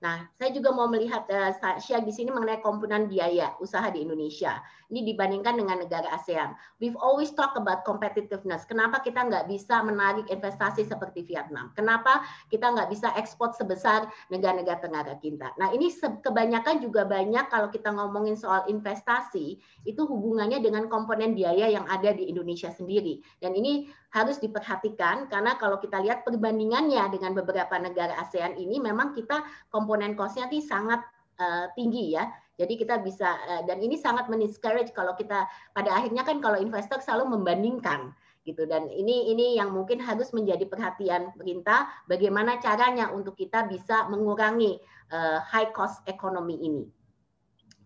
Nah, 0.00 0.24
saya 0.32 0.48
juga 0.48 0.72
mau 0.72 0.88
melihat 0.88 1.28
uh, 1.28 1.52
share 1.76 2.00
di 2.00 2.08
sini 2.08 2.32
mengenai 2.32 2.64
komponen 2.64 3.04
biaya 3.04 3.52
usaha 3.60 3.84
di 3.92 4.00
Indonesia. 4.00 4.56
Ini 4.88 5.04
dibandingkan 5.12 5.60
dengan 5.60 5.76
negara 5.76 6.08
ASEAN. 6.16 6.56
We've 6.80 6.96
always 6.96 7.36
talk 7.36 7.52
about 7.60 7.84
competitiveness. 7.84 8.64
Kenapa 8.64 9.04
kita 9.04 9.28
nggak 9.28 9.52
bisa 9.52 9.84
menarik 9.84 10.24
investasi 10.32 10.88
seperti 10.88 11.28
Vietnam? 11.28 11.76
Kenapa 11.76 12.24
kita 12.48 12.72
nggak 12.72 12.88
bisa 12.88 13.12
ekspor 13.20 13.52
sebesar 13.52 14.08
negara-negara 14.32 14.80
tenggara 14.80 15.14
kita? 15.20 15.52
Nah, 15.60 15.68
ini 15.76 15.92
kebanyakan 16.24 16.80
juga 16.80 17.04
banyak 17.04 17.52
kalau 17.52 17.68
kita 17.68 17.92
ngomongin 17.92 18.40
soal 18.40 18.64
investasi, 18.72 19.60
itu 19.84 20.02
hubungannya 20.08 20.64
dengan 20.64 20.88
komponen 20.88 21.36
biaya 21.36 21.68
yang 21.68 21.84
ada 21.92 22.16
di 22.16 22.24
Indonesia 22.24 22.72
sendiri. 22.72 23.20
Dan 23.36 23.52
ini 23.52 23.92
harus 24.10 24.42
diperhatikan 24.42 25.30
karena 25.30 25.54
kalau 25.54 25.78
kita 25.78 26.02
lihat 26.02 26.26
perbandingannya 26.26 27.14
dengan 27.14 27.30
beberapa 27.30 27.78
negara 27.78 28.18
ASEAN 28.18 28.58
ini 28.58 28.82
memang 28.82 29.14
kita 29.14 29.46
komponen 29.70 29.89
cost-nya 30.14 30.46
sangat 30.62 31.00
uh, 31.40 31.66
tinggi 31.74 32.14
ya. 32.14 32.28
Jadi 32.60 32.76
kita 32.76 33.00
bisa 33.00 33.40
uh, 33.48 33.62
dan 33.64 33.80
ini 33.80 33.96
sangat 33.96 34.28
men-discourage 34.28 34.92
kalau 34.92 35.16
kita 35.16 35.48
pada 35.72 35.90
akhirnya 35.96 36.22
kan 36.22 36.44
kalau 36.44 36.60
investor 36.60 37.00
selalu 37.00 37.40
membandingkan 37.40 38.12
gitu 38.44 38.64
dan 38.64 38.88
ini 38.88 39.28
ini 39.32 39.60
yang 39.60 39.68
mungkin 39.68 40.00
harus 40.00 40.32
menjadi 40.32 40.64
perhatian 40.64 41.28
pemerintah 41.36 41.92
bagaimana 42.08 42.56
caranya 42.56 43.12
untuk 43.12 43.36
kita 43.36 43.68
bisa 43.68 44.08
mengurangi 44.08 44.80
uh, 45.12 45.40
high 45.44 45.72
cost 45.72 46.00
ekonomi 46.08 46.56
ini. 46.60 46.84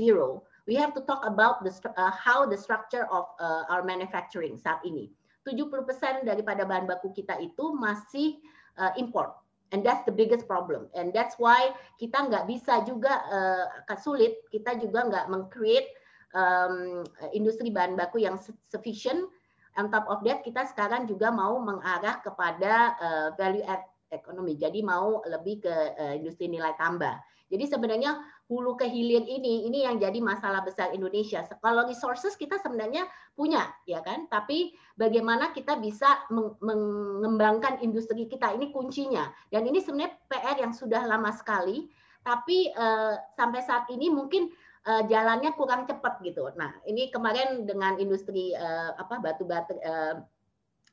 we 0.64 0.74
have 0.74 0.96
to 0.96 1.04
talk 1.04 1.20
about 1.28 1.60
the 1.60 1.72
uh, 2.00 2.08
how 2.08 2.48
the 2.48 2.56
structure 2.56 3.04
of 3.12 3.28
uh, 3.36 3.68
our 3.68 3.84
manufacturing 3.84 4.56
saat 4.56 4.80
ini. 4.80 5.12
70% 5.44 6.24
daripada 6.24 6.64
bahan 6.64 6.88
baku 6.88 7.12
kita 7.12 7.36
itu 7.36 7.76
masih 7.76 8.40
uh, 8.80 8.96
import. 8.96 9.36
And 9.76 9.84
that's 9.84 10.06
the 10.08 10.14
biggest 10.14 10.48
problem. 10.48 10.88
And 10.96 11.12
that's 11.12 11.36
why 11.36 11.76
kita 12.00 12.32
nggak 12.32 12.48
bisa 12.48 12.80
juga 12.88 13.20
uh, 13.28 13.98
sulit, 14.00 14.40
kita 14.48 14.80
juga 14.80 15.04
nggak 15.04 15.26
meng-create 15.28 15.88
um, 16.34 17.06
industri 17.32 17.70
bahan 17.70 17.96
baku 17.96 18.22
yang 18.26 18.36
sufficient. 18.68 19.30
On 19.74 19.90
top 19.90 20.06
of 20.06 20.22
that, 20.22 20.46
kita 20.46 20.66
sekarang 20.70 21.10
juga 21.10 21.34
mau 21.34 21.58
mengarah 21.58 22.22
kepada 22.22 22.94
uh, 22.98 23.28
value 23.34 23.66
add 23.66 23.82
ekonomi. 24.14 24.54
Jadi 24.54 24.86
mau 24.86 25.18
lebih 25.26 25.66
ke 25.66 25.74
uh, 25.98 26.14
industri 26.14 26.46
nilai 26.46 26.74
tambah. 26.78 27.18
Jadi 27.50 27.64
sebenarnya 27.70 28.18
hulu 28.50 28.76
ke 28.76 28.86
hilir 28.88 29.24
ini 29.24 29.68
ini 29.68 29.84
yang 29.86 29.96
jadi 29.96 30.16
masalah 30.20 30.64
besar 30.64 30.90
Indonesia. 30.92 31.44
Kalau 31.60 31.86
resources 31.86 32.34
kita 32.36 32.58
sebenarnya 32.60 33.06
punya 33.34 33.68
ya 33.84 34.00
kan, 34.00 34.26
tapi 34.30 34.72
bagaimana 34.96 35.52
kita 35.52 35.78
bisa 35.78 36.24
mengembangkan 36.60 37.80
industri 37.84 38.26
kita 38.26 38.52
ini 38.56 38.72
kuncinya. 38.72 39.30
Dan 39.52 39.68
ini 39.68 39.80
sebenarnya 39.80 40.18
PR 40.28 40.56
yang 40.60 40.72
sudah 40.72 41.04
lama 41.04 41.30
sekali, 41.30 41.88
tapi 42.24 42.72
uh, 42.72 43.16
sampai 43.36 43.60
saat 43.60 43.86
ini 43.92 44.08
mungkin 44.08 44.48
uh, 44.86 45.02
jalannya 45.08 45.50
kurang 45.56 45.88
cepat 45.88 46.20
gitu. 46.24 46.48
Nah, 46.54 46.72
ini 46.88 47.08
kemarin 47.08 47.64
dengan 47.64 47.96
industri 47.96 48.52
uh, 48.54 48.94
apa 48.96 49.20
batu 49.20 49.44
batu 49.48 49.74
uh, 49.80 50.20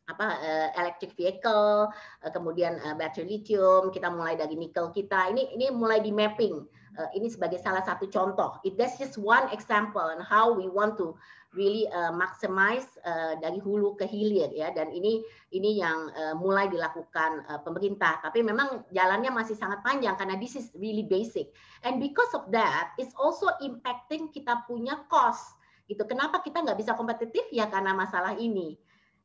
apa 0.10 0.28
uh, 0.28 0.70
electric 0.76 1.16
vehicle, 1.16 1.88
uh, 1.94 2.32
kemudian 2.34 2.80
uh, 2.84 2.96
battery 2.98 3.40
lithium, 3.40 3.94
kita 3.94 4.12
mulai 4.12 4.36
dari 4.36 4.58
nikel 4.60 4.92
kita. 4.92 5.32
Ini 5.32 5.56
ini 5.56 5.66
mulai 5.72 6.04
di 6.04 6.12
mapping. 6.12 6.81
Uh, 6.92 7.08
ini 7.16 7.32
sebagai 7.32 7.60
salah 7.64 7.80
satu 7.84 8.12
contoh. 8.12 8.60
It 8.68 8.76
that's 8.76 9.00
just 9.00 9.16
one 9.16 9.48
example 9.56 10.04
on 10.04 10.20
how 10.20 10.52
we 10.52 10.68
want 10.68 11.00
to 11.00 11.16
really 11.56 11.88
uh, 11.92 12.12
maximize 12.16 12.88
uh, 13.04 13.40
dari 13.40 13.60
hulu 13.64 13.96
ke 13.96 14.08
hilir 14.08 14.52
ya. 14.52 14.76
Dan 14.76 14.92
ini 14.92 15.24
ini 15.56 15.80
yang 15.80 16.12
uh, 16.12 16.36
mulai 16.36 16.68
dilakukan 16.68 17.48
uh, 17.48 17.60
pemerintah. 17.64 18.20
Tapi 18.20 18.44
memang 18.44 18.84
jalannya 18.92 19.32
masih 19.32 19.56
sangat 19.56 19.80
panjang 19.84 20.20
karena 20.20 20.36
this 20.36 20.60
is 20.60 20.72
really 20.76 21.08
basic. 21.08 21.56
And 21.88 22.00
because 22.04 22.32
of 22.36 22.52
that 22.52 22.92
it's 23.00 23.16
also 23.16 23.52
impacting 23.64 24.32
kita 24.36 24.68
punya 24.68 25.00
cost. 25.08 25.60
Gitu. 25.88 26.04
Kenapa 26.08 26.40
kita 26.40 26.64
nggak 26.64 26.80
bisa 26.80 26.96
kompetitif? 26.96 27.48
Ya 27.52 27.68
karena 27.68 27.92
masalah 27.92 28.36
ini 28.36 28.80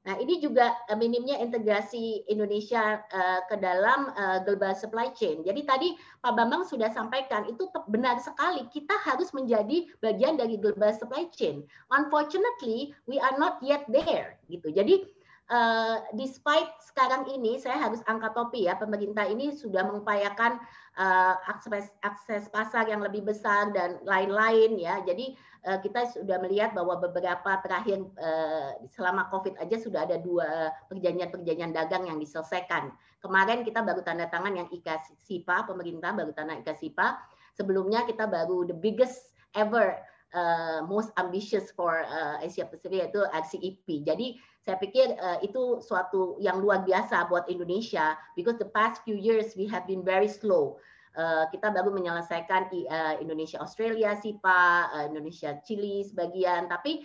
Nah, 0.06 0.14
ini 0.22 0.38
juga 0.38 0.70
uh, 0.86 0.94
minimnya 0.94 1.42
integrasi 1.42 2.22
Indonesia 2.30 3.02
uh, 3.10 3.42
ke 3.50 3.58
dalam 3.58 4.14
uh, 4.14 4.38
global 4.46 4.70
supply 4.78 5.10
chain. 5.18 5.42
Jadi 5.42 5.66
tadi 5.66 5.88
Pak 6.22 6.32
Bambang 6.38 6.62
sudah 6.62 6.94
sampaikan 6.94 7.42
itu 7.50 7.66
benar 7.90 8.22
sekali 8.22 8.70
kita 8.70 8.94
harus 9.02 9.34
menjadi 9.34 9.90
bagian 9.98 10.38
dari 10.38 10.62
global 10.62 10.94
supply 10.94 11.26
chain. 11.34 11.66
Unfortunately, 11.90 12.94
we 13.10 13.18
are 13.18 13.34
not 13.34 13.58
yet 13.66 13.82
there 13.90 14.38
gitu. 14.46 14.70
Jadi 14.70 15.15
uh, 15.50 15.96
despite 16.14 16.70
sekarang 16.82 17.28
ini 17.30 17.58
saya 17.60 17.78
harus 17.78 18.00
angkat 18.06 18.32
topi 18.32 18.66
ya 18.66 18.78
pemerintah 18.78 19.26
ini 19.26 19.52
sudah 19.52 19.84
mengupayakan 19.86 20.58
uh, 20.96 21.34
akses 21.50 21.92
akses 22.02 22.48
pasar 22.50 22.86
yang 22.86 23.02
lebih 23.02 23.26
besar 23.26 23.70
dan 23.70 24.00
lain-lain 24.04 24.78
ya. 24.80 25.02
Jadi 25.04 25.36
Eh, 25.66 25.82
kita 25.82 26.06
sudah 26.14 26.38
melihat 26.38 26.78
bahwa 26.78 26.94
beberapa 27.02 27.58
terakhir 27.58 27.98
eh, 27.98 28.86
selama 28.94 29.26
COVID 29.34 29.58
aja 29.58 29.74
sudah 29.82 30.06
ada 30.06 30.14
dua 30.14 30.70
perjanjian-perjanjian 30.86 31.74
dagang 31.74 32.06
yang 32.06 32.22
diselesaikan. 32.22 32.94
Kemarin 33.18 33.66
kita 33.66 33.82
baru 33.82 33.98
tanda 34.06 34.30
tangan 34.30 34.54
yang 34.54 34.70
IKA 34.70 35.02
SIPA, 35.26 35.66
pemerintah 35.66 36.14
baru 36.14 36.30
tanda 36.30 36.54
IKA 36.54 36.70
SIPA. 36.70 37.18
Sebelumnya 37.58 38.06
kita 38.06 38.30
baru 38.30 38.62
the 38.62 38.78
biggest 38.78 39.34
ever 39.58 39.98
uh, 40.38 40.86
most 40.86 41.10
ambitious 41.18 41.74
for 41.74 42.06
uh, 42.06 42.38
Asia 42.38 42.62
Pacific 42.70 43.02
yaitu 43.02 43.26
RCEP. 43.26 44.06
Jadi 44.06 44.38
saya 44.66 44.82
pikir 44.82 45.14
uh, 45.14 45.38
itu 45.46 45.78
suatu 45.78 46.34
yang 46.42 46.58
luar 46.58 46.82
biasa 46.82 47.30
buat 47.30 47.46
Indonesia 47.46 48.18
because 48.34 48.58
the 48.58 48.66
past 48.66 48.98
few 49.06 49.14
years 49.14 49.54
we 49.54 49.70
have 49.70 49.86
been 49.86 50.02
very 50.02 50.26
slow 50.26 50.74
Eh, 51.16 51.44
kita 51.48 51.72
baru 51.72 51.88
menyelesaikan 51.96 52.68
eh, 52.76 53.14
Indonesia 53.24 53.56
Australia 53.64 54.12
SIPA, 54.20 54.64
eh, 54.92 55.04
Indonesia 55.08 55.56
Chili 55.64 56.04
sebagian, 56.04 56.68
tapi 56.68 57.00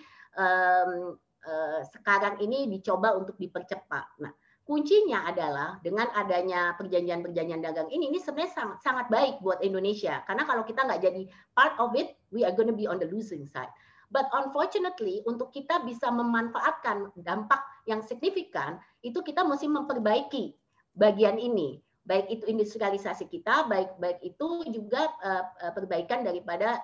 sekarang 1.91 2.39
ini 2.39 2.69
dicoba 2.71 3.17
untuk 3.17 3.35
dipercepat. 3.35 4.23
Nah, 4.23 4.31
kuncinya 4.63 5.27
adalah 5.27 5.75
dengan 5.83 6.07
adanya 6.15 6.71
perjanjian-perjanjian 6.79 7.59
dagang 7.59 7.89
ini, 7.91 8.13
ini 8.13 8.19
sebenarnya 8.21 8.53
sangat, 8.55 8.77
sangat 8.79 9.05
baik 9.11 9.43
buat 9.43 9.59
Indonesia. 9.59 10.23
Karena 10.23 10.47
kalau 10.47 10.63
kita 10.63 10.87
nggak 10.87 11.01
jadi 11.03 11.27
part 11.51 11.75
of 11.83 11.91
it, 11.99 12.15
we 12.31 12.47
are 12.47 12.55
going 12.55 12.69
to 12.69 12.77
be 12.77 12.87
on 12.87 12.95
the 12.95 13.09
losing 13.11 13.43
side. 13.43 13.73
But 14.11 14.27
unfortunately, 14.35 15.23
untuk 15.23 15.55
kita 15.55 15.87
bisa 15.87 16.11
memanfaatkan 16.11 17.15
dampak 17.23 17.63
yang 17.87 18.03
signifikan, 18.03 18.77
itu 19.01 19.23
kita 19.23 19.47
mesti 19.47 19.71
memperbaiki 19.71 20.51
bagian 20.93 21.39
ini 21.39 21.79
baik 22.01 22.33
itu 22.33 22.45
industrialisasi 22.49 23.29
kita, 23.29 23.69
baik 23.69 24.01
baik 24.01 24.19
itu 24.25 24.65
juga 24.73 25.05
uh, 25.21 25.45
perbaikan 25.71 26.25
daripada 26.25 26.81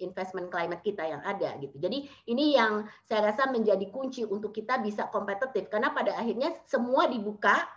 investment 0.00 0.48
climate 0.48 0.80
kita 0.80 1.04
yang 1.04 1.20
ada 1.22 1.54
gitu. 1.60 1.76
Jadi 1.76 2.08
ini 2.26 2.56
yang 2.56 2.88
saya 3.04 3.30
rasa 3.32 3.52
menjadi 3.52 3.84
kunci 3.92 4.24
untuk 4.24 4.56
kita 4.56 4.80
bisa 4.80 5.12
kompetitif 5.12 5.68
karena 5.68 5.92
pada 5.92 6.16
akhirnya 6.16 6.56
semua 6.64 7.04
dibuka 7.04 7.68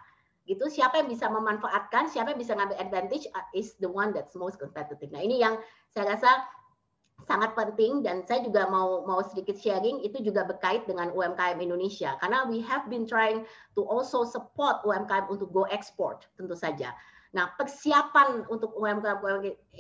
gitu 0.48 0.66
siapa 0.66 1.04
yang 1.04 1.12
bisa 1.12 1.30
memanfaatkan, 1.30 2.10
siapa 2.10 2.34
yang 2.34 2.42
bisa 2.42 2.58
ngambil 2.58 2.80
advantage 2.82 3.30
uh, 3.38 3.46
is 3.54 3.78
the 3.78 3.90
one 3.92 4.16
that's 4.16 4.34
most 4.34 4.58
competitive. 4.58 5.12
Nah, 5.14 5.22
ini 5.22 5.38
yang 5.44 5.62
saya 5.94 6.18
rasa 6.18 6.42
sangat 7.28 7.58
penting 7.58 8.06
dan 8.06 8.24
saya 8.24 8.46
juga 8.46 8.70
mau 8.70 9.04
mau 9.04 9.20
sedikit 9.26 9.58
sharing 9.58 10.04
itu 10.06 10.24
juga 10.24 10.48
berkait 10.48 10.88
dengan 10.88 11.12
UMKM 11.12 11.60
Indonesia 11.60 12.16
karena 12.24 12.48
we 12.48 12.64
have 12.64 12.88
been 12.88 13.04
trying 13.04 13.44
to 13.76 13.84
also 13.86 14.24
support 14.24 14.80
UMKM 14.88 15.28
untuk 15.28 15.52
go 15.52 15.68
export 15.68 16.30
tentu 16.40 16.56
saja. 16.56 16.96
Nah, 17.30 17.54
persiapan 17.54 18.50
untuk 18.50 18.74
UMKM 18.74 19.22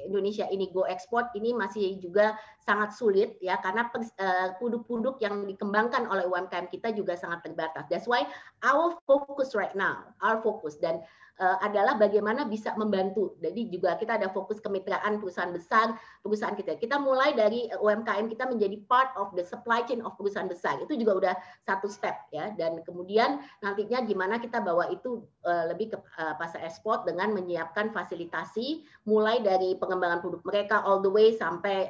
Indonesia 0.05 0.45
ini 0.53 0.69
go 0.69 0.85
export 0.85 1.33
ini 1.33 1.49
masih 1.49 1.97
juga 1.97 2.37
sangat 2.61 2.93
sulit 2.93 3.41
ya 3.41 3.57
karena 3.57 3.89
eh, 4.21 4.53
produk-produk 4.61 5.17
yang 5.17 5.49
dikembangkan 5.49 6.05
oleh 6.05 6.29
UMKM 6.29 6.69
kita 6.69 6.93
juga 6.93 7.17
sangat 7.17 7.49
terbatas. 7.49 7.89
That's 7.89 8.05
why 8.05 8.29
our 8.61 8.93
focus 9.09 9.57
right 9.57 9.73
now, 9.73 10.13
our 10.21 10.37
focus 10.45 10.77
dan 10.77 11.01
adalah 11.39 11.95
bagaimana 11.95 12.43
bisa 12.43 12.75
membantu. 12.75 13.39
Jadi 13.39 13.71
juga 13.71 13.95
kita 13.95 14.19
ada 14.19 14.27
fokus 14.27 14.59
kemitraan 14.59 15.23
perusahaan 15.23 15.51
besar, 15.55 15.95
perusahaan 16.19 16.51
kita. 16.51 16.75
Kita 16.75 16.99
mulai 16.99 17.31
dari 17.31 17.71
UMKM 17.71 18.27
kita 18.27 18.43
menjadi 18.43 18.75
part 18.91 19.15
of 19.15 19.31
the 19.39 19.47
supply 19.47 19.79
chain 19.87 20.03
of 20.03 20.19
perusahaan 20.19 20.51
besar. 20.51 20.75
Itu 20.83 20.99
juga 20.99 21.15
udah 21.15 21.33
satu 21.63 21.87
step 21.87 22.27
ya. 22.35 22.51
Dan 22.59 22.83
kemudian 22.83 23.39
nantinya 23.63 24.03
gimana 24.03 24.37
kita 24.43 24.59
bawa 24.59 24.91
itu 24.91 25.23
uh, 25.47 25.71
lebih 25.71 25.95
ke 25.95 25.97
pasar 26.35 26.63
ekspor 26.67 27.07
dengan 27.07 27.31
menyiapkan 27.31 27.95
fasilitasi 27.95 28.83
mulai 29.07 29.39
dari 29.39 29.79
pengembangan 29.79 30.19
produk 30.19 30.43
mereka 30.43 30.83
all 30.83 30.99
the 30.99 31.11
way 31.11 31.31
sampai 31.31 31.87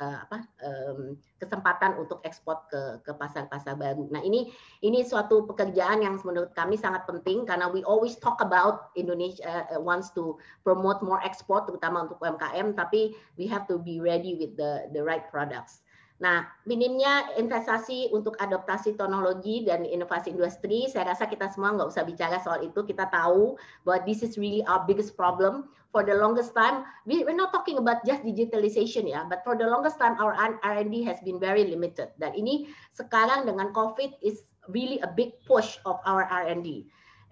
uh, 0.00 0.18
apa 0.28 0.44
um, 0.64 1.16
kesempatan 1.40 1.96
untuk 2.00 2.20
ekspor 2.24 2.68
ke 2.68 3.00
ke 3.04 3.12
pasar-pasar 3.16 3.76
baru. 3.76 4.08
Nah 4.12 4.20
ini 4.20 4.52
ini 4.84 5.04
suatu 5.04 5.44
pekerjaan 5.48 6.04
yang 6.04 6.20
menurut 6.20 6.52
kami 6.52 6.76
sangat 6.76 7.08
penting 7.08 7.48
karena 7.48 7.68
we 7.68 7.80
always 7.84 8.16
talk 8.20 8.40
about 8.44 8.92
Indonesia 8.96 9.64
uh, 9.72 9.80
wants 9.80 10.12
to 10.12 10.36
promote 10.66 11.00
more 11.00 11.20
export 11.24 11.64
terutama 11.68 12.08
untuk 12.08 12.20
UMKM 12.20 12.76
tapi 12.76 13.16
we 13.40 13.48
have 13.48 13.64
to 13.64 13.80
be 13.80 14.00
ready 14.00 14.36
with 14.36 14.56
the 14.60 14.88
the 14.92 15.00
right 15.00 15.28
products. 15.32 15.85
Nah, 16.16 16.48
minimnya 16.64 17.28
investasi 17.36 18.08
untuk 18.08 18.40
adaptasi 18.40 18.96
teknologi 18.96 19.68
dan 19.68 19.84
inovasi 19.84 20.32
industri, 20.32 20.88
saya 20.88 21.12
rasa 21.12 21.28
kita 21.28 21.52
semua 21.52 21.76
nggak 21.76 21.92
usah 21.92 22.08
bicara 22.08 22.40
soal 22.40 22.64
itu. 22.64 22.80
Kita 22.88 23.12
tahu 23.12 23.60
bahwa 23.84 23.98
this 24.08 24.24
is 24.24 24.40
really 24.40 24.64
our 24.64 24.88
biggest 24.88 25.12
problem. 25.12 25.68
For 25.92 26.04
the 26.04 26.12
longest 26.12 26.52
time, 26.52 26.84
we, 27.08 27.24
we're 27.24 27.36
not 27.36 27.56
talking 27.56 27.80
about 27.80 28.04
just 28.04 28.20
digitalization 28.20 29.08
ya, 29.08 29.24
but 29.24 29.40
for 29.48 29.56
the 29.56 29.64
longest 29.64 29.96
time 29.96 30.16
our 30.20 30.36
R&D 30.60 30.92
has 31.08 31.16
been 31.24 31.40
very 31.40 31.64
limited. 31.64 32.12
Dan 32.20 32.36
ini 32.36 32.68
sekarang 32.92 33.48
dengan 33.48 33.72
COVID 33.72 34.20
is 34.20 34.44
really 34.68 35.00
a 35.00 35.08
big 35.08 35.40
push 35.48 35.80
of 35.88 35.96
our 36.04 36.28
R&D. 36.28 36.84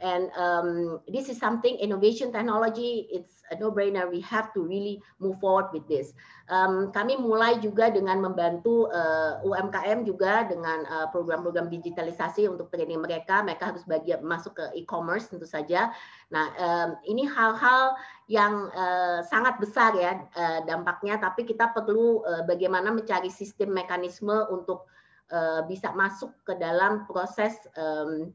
And 0.03 0.29
um, 0.35 1.01
this 1.07 1.31
is 1.31 1.39
something 1.39 1.79
innovation 1.79 2.35
technology, 2.35 3.07
it's 3.15 3.47
a 3.51 3.57
no-brainer. 3.57 4.11
We 4.11 4.21
have 4.27 4.53
to 4.55 4.61
really 4.61 4.99
move 5.23 5.39
forward 5.39 5.71
with 5.71 5.87
this. 5.87 6.11
Um, 6.51 6.91
kami 6.91 7.15
mulai 7.17 7.63
juga 7.63 7.89
dengan 7.95 8.19
membantu 8.21 8.91
uh, 8.91 9.39
UMKM 9.47 10.03
juga 10.03 10.45
dengan 10.51 10.83
uh, 10.91 11.07
program-program 11.15 11.71
uh, 11.71 11.73
digitalisasi 11.73 12.51
untuk 12.51 12.75
training 12.75 13.01
mereka. 13.01 13.41
Mereka 13.47 13.73
harus 13.73 13.87
bagian 13.87 14.21
masuk 14.27 14.59
ke 14.59 14.65
e-commerce 14.77 15.31
tentu 15.31 15.47
saja. 15.47 15.95
Nah, 16.35 16.51
um, 16.59 16.91
ini 17.07 17.25
hal-hal 17.31 17.95
yang 18.27 18.69
uh, 18.75 19.23
sangat 19.25 19.63
besar 19.63 19.95
ya 19.95 20.21
uh, 20.35 20.61
dampaknya. 20.67 21.23
Tapi 21.23 21.47
kita 21.47 21.71
perlu 21.71 22.21
uh, 22.27 22.43
bagaimana 22.45 22.91
mencari 22.91 23.31
sistem 23.31 23.73
mekanisme 23.73 24.35
untuk 24.51 24.91
uh, 25.33 25.65
bisa 25.65 25.95
masuk 25.97 26.35
ke 26.45 26.59
dalam 26.61 27.09
proses 27.09 27.57
um, 27.79 28.35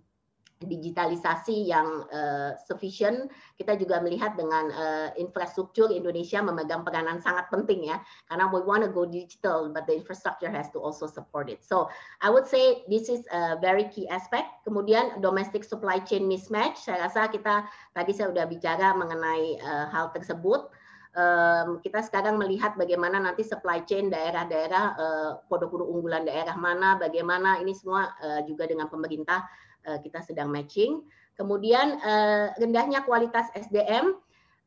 digitalisasi 0.59 1.71
yang 1.71 2.03
uh, 2.11 2.51
sufficient, 2.67 3.31
kita 3.55 3.79
juga 3.79 4.03
melihat 4.03 4.35
dengan 4.35 4.67
uh, 4.75 5.09
infrastruktur 5.15 5.87
Indonesia 5.87 6.43
memegang 6.43 6.83
peranan 6.83 7.23
sangat 7.23 7.47
penting 7.47 7.87
ya, 7.87 8.03
karena 8.27 8.51
we 8.51 8.59
want 8.59 8.83
to 8.83 8.91
go 8.91 9.07
digital, 9.07 9.71
but 9.71 9.87
the 9.87 9.95
infrastructure 9.95 10.51
has 10.51 10.67
to 10.75 10.83
also 10.83 11.07
support 11.07 11.47
it. 11.47 11.63
So 11.63 11.87
I 12.19 12.27
would 12.27 12.43
say 12.43 12.83
this 12.91 13.07
is 13.07 13.23
a 13.31 13.55
very 13.63 13.87
key 13.87 14.11
aspect. 14.11 14.51
Kemudian 14.67 15.23
domestic 15.23 15.63
supply 15.63 16.03
chain 16.03 16.27
mismatch, 16.27 16.83
saya 16.83 17.07
rasa 17.07 17.31
kita 17.31 17.63
tadi 17.95 18.11
saya 18.11 18.35
sudah 18.35 18.43
bicara 18.43 18.91
mengenai 18.99 19.63
uh, 19.63 19.87
hal 19.95 20.11
tersebut. 20.11 20.67
Um, 21.09 21.81
kita 21.81 22.05
sekarang 22.05 22.37
melihat 22.37 22.77
bagaimana 22.77 23.17
nanti 23.17 23.41
supply 23.41 23.81
chain 23.87 24.13
daerah-daerah 24.13 24.93
produk-produk 25.49 25.87
unggulan 25.89 26.27
daerah 26.27 26.53
mana, 26.53 27.01
bagaimana 27.01 27.57
ini 27.63 27.73
semua 27.73 28.13
uh, 28.21 28.43
juga 28.45 28.69
dengan 28.69 28.91
pemerintah 28.91 29.47
Eh, 29.88 30.00
kita 30.03 30.19
sedang 30.19 30.51
matching. 30.51 31.07
Kemudian 31.39 32.03
uh, 32.03 32.51
rendahnya 32.59 33.00
kualitas 33.07 33.48
SDM, 33.55 34.12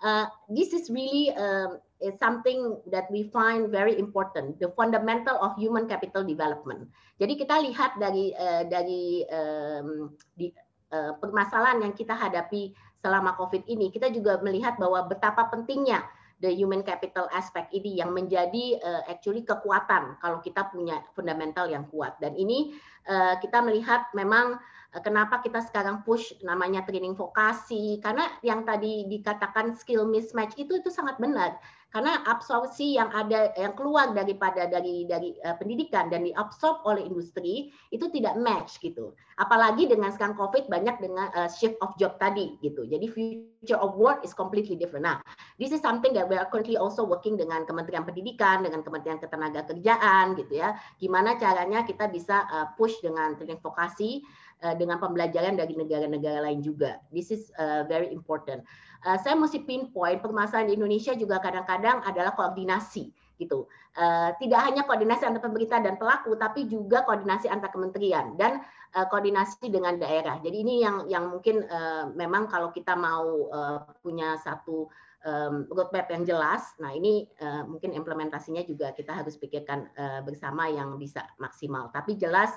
uh, 0.00 0.24
eh, 0.24 0.26
this 0.48 0.72
is 0.72 0.88
really 0.88 1.28
uh, 1.36 1.76
is 2.00 2.16
something 2.16 2.80
that 2.88 3.12
we 3.12 3.28
find 3.28 3.68
very 3.68 4.00
important, 4.00 4.56
the 4.56 4.72
fundamental 4.72 5.36
of 5.36 5.52
human 5.60 5.84
capital 5.84 6.24
development. 6.24 6.88
Jadi 7.20 7.36
kita 7.36 7.60
lihat 7.60 8.00
dari 8.00 8.32
uh, 8.32 8.64
dari 8.64 9.20
um, 9.28 10.16
di, 10.32 10.48
uh, 10.96 11.12
permasalahan 11.20 11.84
yang 11.84 11.92
kita 11.92 12.16
hadapi 12.16 12.72
selama 13.04 13.36
COVID 13.36 13.68
ini, 13.68 13.92
kita 13.92 14.08
juga 14.08 14.40
melihat 14.40 14.80
bahwa 14.80 15.04
betapa 15.12 15.52
pentingnya 15.52 16.08
the 16.42 16.50
human 16.50 16.82
capital 16.82 17.30
aspect 17.30 17.70
ini 17.70 18.02
yang 18.02 18.10
menjadi 18.10 18.82
uh, 18.82 19.02
actually 19.06 19.46
kekuatan 19.46 20.18
kalau 20.18 20.42
kita 20.42 20.66
punya 20.68 21.00
fundamental 21.14 21.70
yang 21.70 21.86
kuat. 21.88 22.18
Dan 22.18 22.34
ini 22.34 22.74
uh, 23.06 23.38
kita 23.38 23.62
melihat 23.62 24.10
memang 24.12 24.58
Eh, 24.92 25.00
kenapa 25.00 25.40
kita 25.40 25.64
sekarang 25.64 26.04
push 26.04 26.36
namanya 26.44 26.84
training 26.84 27.16
vokasi 27.16 27.96
karena 28.04 28.28
yang 28.44 28.60
tadi 28.68 29.08
dikatakan 29.08 29.72
skill 29.72 30.04
mismatch 30.04 30.52
itu 30.60 30.76
itu 30.76 30.92
sangat 30.92 31.16
benar 31.16 31.56
karena 31.92 32.24
absorpsi 32.24 32.96
yang 32.96 33.12
ada 33.12 33.52
yang 33.54 33.76
keluar 33.76 34.16
daripada 34.16 34.64
dari 34.64 35.04
dari 35.04 35.36
uh, 35.44 35.54
pendidikan 35.60 36.08
dan 36.08 36.24
diabsorb 36.24 36.80
oleh 36.88 37.04
industri 37.04 37.68
itu 37.92 38.08
tidak 38.08 38.40
match 38.40 38.80
gitu. 38.80 39.12
Apalagi 39.36 39.84
dengan 39.84 40.08
sekarang 40.08 40.34
covid 40.34 40.72
banyak 40.72 40.96
dengan 41.04 41.28
uh, 41.36 41.52
shift 41.52 41.76
of 41.84 41.92
job 42.00 42.16
tadi 42.16 42.56
gitu. 42.64 42.88
Jadi 42.88 43.06
future 43.12 43.76
of 43.76 43.92
work 44.00 44.24
is 44.24 44.32
completely 44.32 44.74
different. 44.74 45.04
Nah 45.04 45.20
this 45.60 45.70
is 45.70 45.84
something 45.84 46.16
that 46.16 46.24
we 46.24 46.34
are 46.40 46.48
currently 46.48 46.80
also 46.80 47.04
working 47.04 47.36
dengan 47.36 47.68
Kementerian 47.68 48.08
Pendidikan 48.08 48.64
dengan 48.64 48.80
Kementerian 48.80 49.20
Ketenagakerjaan 49.20 50.34
gitu 50.40 50.64
ya. 50.64 50.72
Gimana 50.96 51.36
caranya 51.36 51.84
kita 51.84 52.08
bisa 52.08 52.48
uh, 52.48 52.66
push 52.74 53.04
dengan 53.04 53.36
training 53.36 53.60
vokasi 53.60 54.24
Eh, 54.62 54.78
dengan 54.78 55.02
pembelajaran 55.02 55.58
dari 55.58 55.74
negara-negara 55.74 56.38
lain 56.38 56.62
juga. 56.62 57.02
This 57.10 57.34
is 57.34 57.50
uh, 57.58 57.82
very 57.90 58.14
important. 58.14 58.62
Uh, 59.02 59.18
saya 59.18 59.34
mesti 59.34 59.66
pinpoint 59.66 60.22
permasalahan 60.22 60.70
di 60.70 60.78
Indonesia 60.78 61.18
juga 61.18 61.42
kadang-kadang 61.42 62.06
adalah 62.06 62.30
koordinasi 62.38 63.10
gitu. 63.42 63.66
Uh, 63.98 64.30
tidak 64.38 64.62
hanya 64.62 64.86
koordinasi 64.86 65.26
antar 65.26 65.42
pemerintah 65.42 65.82
dan 65.82 65.98
pelaku, 65.98 66.38
tapi 66.38 66.70
juga 66.70 67.02
koordinasi 67.02 67.50
antar 67.50 67.74
kementerian 67.74 68.38
dan 68.38 68.62
uh, 68.94 69.02
koordinasi 69.10 69.66
dengan 69.66 69.98
daerah. 69.98 70.38
Jadi 70.38 70.54
ini 70.54 70.78
yang 70.78 71.10
yang 71.10 71.34
mungkin 71.34 71.66
uh, 71.66 72.14
memang 72.14 72.46
kalau 72.46 72.70
kita 72.70 72.94
mau 72.94 73.50
uh, 73.50 73.82
punya 73.98 74.38
satu 74.46 74.86
um, 75.26 75.66
roadmap 75.74 76.06
yang 76.06 76.22
jelas, 76.22 76.70
nah 76.78 76.94
ini 76.94 77.26
uh, 77.42 77.66
mungkin 77.66 77.98
implementasinya 77.98 78.62
juga 78.62 78.94
kita 78.94 79.10
harus 79.10 79.34
pikirkan 79.42 79.90
uh, 79.98 80.22
bersama 80.22 80.70
yang 80.70 80.94
bisa 81.02 81.26
maksimal. 81.42 81.90
Tapi 81.90 82.14
jelas 82.14 82.54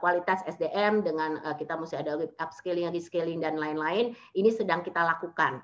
kualitas 0.00 0.40
SDM 0.48 1.04
dengan 1.04 1.40
uh, 1.44 1.52
kita 1.52 1.76
mesti 1.76 2.00
ada 2.00 2.16
upscaling, 2.40 2.88
rescaling 2.90 3.44
dan 3.44 3.60
lain-lain. 3.60 4.16
Ini 4.32 4.50
sedang 4.52 4.80
kita 4.80 5.04
lakukan. 5.04 5.60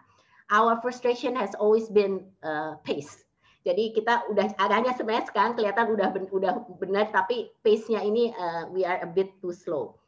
Our 0.53 0.77
frustration 0.85 1.33
has 1.39 1.57
always 1.57 1.89
been 1.89 2.29
uh, 2.45 2.77
pace. 2.85 3.25
Jadi 3.63 3.95
kita 3.95 4.27
udah 4.27 4.59
arahnya 4.59 4.91
sebenarnya 4.99 5.31
sekarang 5.31 5.55
kelihatan 5.55 5.95
udah 5.95 6.11
udah 6.35 6.55
benar 6.83 7.15
tapi 7.15 7.55
pace-nya 7.63 8.03
ini 8.03 8.35
uh, 8.35 8.67
we 8.75 8.83
are 8.83 8.99
a 9.01 9.09
bit 9.09 9.39
too 9.39 9.55
slow. 9.55 10.02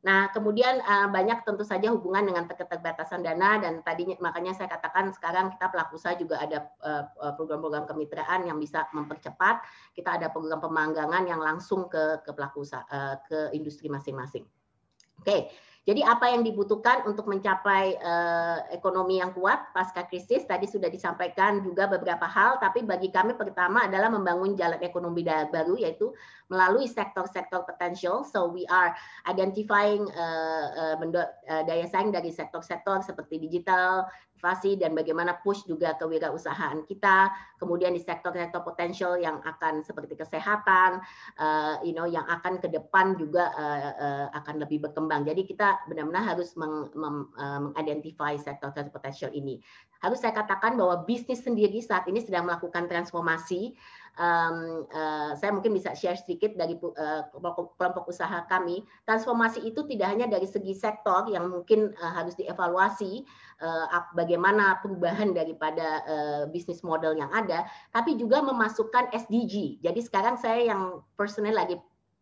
Nah, 0.00 0.32
kemudian 0.32 0.80
uh, 0.80 1.12
banyak 1.12 1.44
tentu 1.44 1.60
saja 1.60 1.92
hubungan 1.92 2.24
dengan 2.24 2.48
keterbatasan 2.48 3.20
dana 3.20 3.60
dan 3.60 3.84
tadinya 3.84 4.16
makanya 4.24 4.56
saya 4.56 4.72
katakan 4.72 5.12
sekarang 5.12 5.52
kita 5.52 5.68
pelaku 5.68 6.00
usaha 6.00 6.16
juga 6.16 6.40
ada 6.40 6.72
program-program 7.36 7.84
uh, 7.84 7.88
kemitraan 7.88 8.48
yang 8.48 8.56
bisa 8.56 8.88
mempercepat. 8.96 9.60
Kita 9.92 10.16
ada 10.16 10.32
program 10.32 10.64
pemanggangan 10.64 11.28
yang 11.28 11.44
langsung 11.44 11.92
ke 11.92 12.24
ke 12.24 12.32
pelaku 12.32 12.64
usaha 12.64 13.20
ke 13.28 13.52
industri 13.52 13.92
masing-masing. 13.92 14.48
Oke. 15.20 15.28
Okay. 15.28 15.40
Jadi 15.80 16.04
apa 16.04 16.28
yang 16.28 16.44
dibutuhkan 16.44 17.08
untuk 17.08 17.24
mencapai 17.24 17.96
uh, 17.96 18.68
ekonomi 18.68 19.16
yang 19.16 19.32
kuat 19.32 19.72
pasca 19.72 20.04
krisis 20.04 20.44
tadi 20.44 20.68
sudah 20.68 20.92
disampaikan 20.92 21.64
juga 21.64 21.88
beberapa 21.88 22.28
hal, 22.28 22.60
tapi 22.60 22.84
bagi 22.84 23.08
kami 23.08 23.32
pertama 23.32 23.88
adalah 23.88 24.12
membangun 24.12 24.52
jalan 24.60 24.76
ekonomi 24.84 25.24
baru 25.24 25.80
yaitu 25.80 26.12
melalui 26.52 26.84
sektor-sektor 26.84 27.64
potensial. 27.64 28.28
So 28.28 28.52
we 28.52 28.68
are 28.68 28.92
identifying 29.24 30.04
uh, 30.12 30.94
uh, 31.00 31.64
daya 31.64 31.88
saing 31.88 32.12
dari 32.12 32.28
sektor-sektor 32.28 33.00
seperti 33.00 33.40
digital, 33.40 34.04
inovasi 34.40 34.80
dan 34.80 34.96
bagaimana 34.96 35.36
push 35.44 35.68
juga 35.68 35.92
kewirausahaan 36.00 36.80
kita. 36.88 37.28
Kemudian 37.60 37.92
di 37.92 38.00
sektor-sektor 38.00 38.64
potensial 38.64 39.20
yang 39.20 39.44
akan 39.44 39.84
seperti 39.84 40.16
kesehatan, 40.16 41.04
uh, 41.36 41.76
you 41.84 41.92
know, 41.92 42.08
yang 42.08 42.24
akan 42.24 42.56
ke 42.56 42.72
depan 42.72 43.20
juga 43.20 43.52
uh, 43.52 43.92
uh, 44.00 44.26
akan 44.32 44.64
lebih 44.64 44.80
berkembang. 44.88 45.28
Jadi 45.28 45.44
kita 45.44 45.84
benar-benar 45.92 46.24
harus 46.24 46.56
mengidentify 46.56 48.32
uh, 48.32 48.40
sektor-sektor 48.40 48.88
potensial 48.88 49.28
ini. 49.36 49.60
Harus 50.00 50.24
saya 50.24 50.32
katakan 50.32 50.80
bahwa 50.80 51.04
bisnis 51.04 51.44
sendiri 51.44 51.76
saat 51.84 52.08
ini 52.08 52.24
sedang 52.24 52.48
melakukan 52.48 52.88
transformasi 52.88 53.76
um, 54.18 54.86
uh, 54.90 55.32
saya 55.36 55.50
mungkin 55.52 55.76
bisa 55.76 55.92
share 55.94 56.16
sedikit 56.16 56.56
dari 56.56 56.74
uh, 56.80 57.28
kelompok, 57.30 57.76
kelompok 57.76 58.04
usaha 58.10 58.42
kami. 58.48 58.82
Transformasi 59.04 59.62
itu 59.62 59.84
tidak 59.86 60.08
hanya 60.16 60.26
dari 60.26 60.48
segi 60.48 60.72
sektor 60.74 61.28
yang 61.28 61.52
mungkin 61.52 61.92
uh, 62.00 62.12
harus 62.16 62.34
dievaluasi 62.40 63.26
uh, 63.60 63.86
bagaimana 64.16 64.80
perubahan 64.80 65.36
daripada 65.36 66.02
uh, 66.08 66.42
bisnis 66.48 66.80
model 66.80 67.14
yang 67.14 67.30
ada, 67.30 67.68
tapi 67.92 68.16
juga 68.16 68.40
memasukkan 68.40 69.12
SDG. 69.12 69.84
Jadi 69.84 70.00
sekarang 70.00 70.40
saya 70.40 70.72
yang 70.72 71.04
personal 71.14 71.52
lagi 71.54 71.76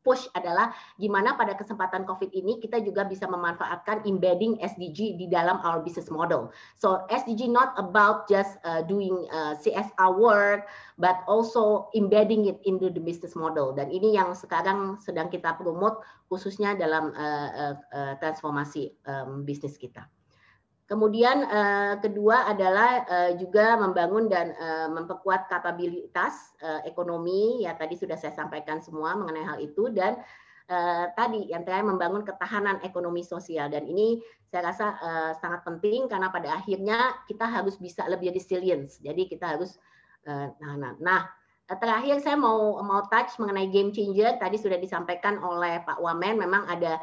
push 0.08 0.24
adalah 0.32 0.72
gimana 0.96 1.36
pada 1.36 1.52
kesempatan 1.52 2.08
COVID 2.08 2.32
ini 2.32 2.56
kita 2.56 2.80
juga 2.80 3.04
bisa 3.04 3.28
memanfaatkan 3.28 4.08
embedding 4.08 4.56
SDG 4.64 5.20
di 5.20 5.28
dalam 5.28 5.60
our 5.60 5.84
business 5.84 6.08
model. 6.08 6.48
So 6.80 7.04
SDG 7.12 7.52
not 7.52 7.76
about 7.76 8.24
just 8.24 8.56
uh, 8.64 8.80
doing 8.88 9.28
uh, 9.28 9.60
CSR 9.60 10.16
work, 10.16 10.64
but 10.96 11.20
also 11.28 11.92
embedding 11.92 12.48
it 12.48 12.56
into 12.64 12.88
the 12.88 13.04
business 13.04 13.36
model. 13.36 13.76
Dan 13.76 13.92
ini 13.92 14.16
yang 14.16 14.32
sekarang 14.32 14.96
sedang 15.04 15.28
kita 15.28 15.60
promote 15.60 16.00
khususnya 16.32 16.72
dalam 16.72 17.12
uh, 17.12 17.50
uh, 17.52 17.74
uh, 17.92 18.14
transformasi 18.24 18.96
um, 19.04 19.44
bisnis 19.44 19.76
kita. 19.76 20.08
Kemudian 20.88 21.44
uh, 21.44 22.00
kedua 22.00 22.48
adalah 22.48 23.04
uh, 23.04 23.32
juga 23.36 23.76
membangun 23.76 24.24
dan 24.24 24.56
uh, 24.56 24.88
memperkuat 24.88 25.44
kapabilitas 25.52 26.56
uh, 26.64 26.80
ekonomi. 26.88 27.60
Ya 27.68 27.76
tadi 27.76 27.92
sudah 27.92 28.16
saya 28.16 28.32
sampaikan 28.32 28.80
semua 28.80 29.12
mengenai 29.12 29.44
hal 29.44 29.58
itu. 29.60 29.92
Dan 29.92 30.16
uh, 30.72 31.04
tadi 31.12 31.52
yang 31.52 31.68
terakhir 31.68 31.92
membangun 31.92 32.24
ketahanan 32.24 32.80
ekonomi 32.80 33.20
sosial. 33.20 33.68
Dan 33.68 33.84
ini 33.84 34.24
saya 34.48 34.72
rasa 34.72 34.96
uh, 34.96 35.32
sangat 35.36 35.60
penting 35.68 36.08
karena 36.08 36.32
pada 36.32 36.56
akhirnya 36.56 37.20
kita 37.28 37.44
harus 37.44 37.76
bisa 37.76 38.08
lebih 38.08 38.32
resilience. 38.32 38.96
Jadi 39.04 39.28
kita 39.28 39.60
harus 39.60 39.76
uh, 40.24 40.48
nah 40.56 40.72
nah 40.80 40.96
nah. 41.04 41.22
Terakhir 41.68 42.24
saya 42.24 42.40
mau 42.40 42.80
mau 42.80 43.04
touch 43.12 43.36
mengenai 43.36 43.68
game 43.68 43.92
changer. 43.92 44.40
Tadi 44.40 44.56
sudah 44.56 44.80
disampaikan 44.80 45.36
oleh 45.44 45.84
Pak 45.84 46.00
Wamen 46.00 46.40
memang 46.40 46.64
ada 46.64 46.96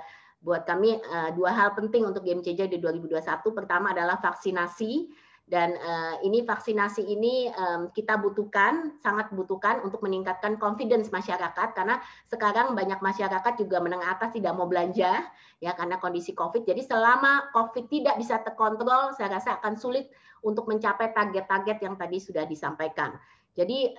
buat 0.45 0.69
kami 0.69 1.01
uh, 1.01 1.34
dua 1.34 1.49
hal 1.49 1.73
penting 1.73 2.05
untuk 2.05 2.21
game 2.21 2.45
changer 2.45 2.69
di 2.69 2.77
2021. 2.77 3.25
Pertama 3.49 3.97
adalah 3.97 4.21
vaksinasi 4.21 5.25
Dan 5.45 5.77
uh, 5.77 6.17
ini 6.25 6.41
vaksinasi 6.41 7.05
ini 7.05 7.53
kita 7.93 8.17
butuhkan, 8.17 8.97
sangat 8.97 9.29
butuhkan 9.29 9.77
untuk 9.86 10.01
meningkatkan 10.01 10.58
confidence 10.58 11.13
masyarakat 11.13 11.77
karena 11.77 12.01
sekarang 12.34 12.73
banyak 12.73 12.97
masyarakat 12.97 13.53
juga 13.53 13.77
menengah 13.77 14.17
atas 14.17 14.34
tidak 14.34 14.58
mau 14.58 14.65
belanja 14.65 15.21
ya 15.62 15.71
karena 15.77 16.01
kondisi 16.01 16.34
COVID. 16.34 16.65
Jadi 16.65 16.89
selama 16.89 17.53
COVID 17.53 17.86
tidak 17.93 18.17
bisa 18.17 18.41
terkontrol, 18.41 19.13
saya 19.13 19.38
rasa 19.38 19.62
akan 19.62 19.77
sulit 19.77 20.10
untuk 20.41 20.65
mencapai 20.65 21.13
target-target 21.13 21.77
yang 21.77 21.93
tadi 21.93 22.17
sudah 22.17 22.49
disampaikan. 22.49 23.13
Jadi 23.55 23.95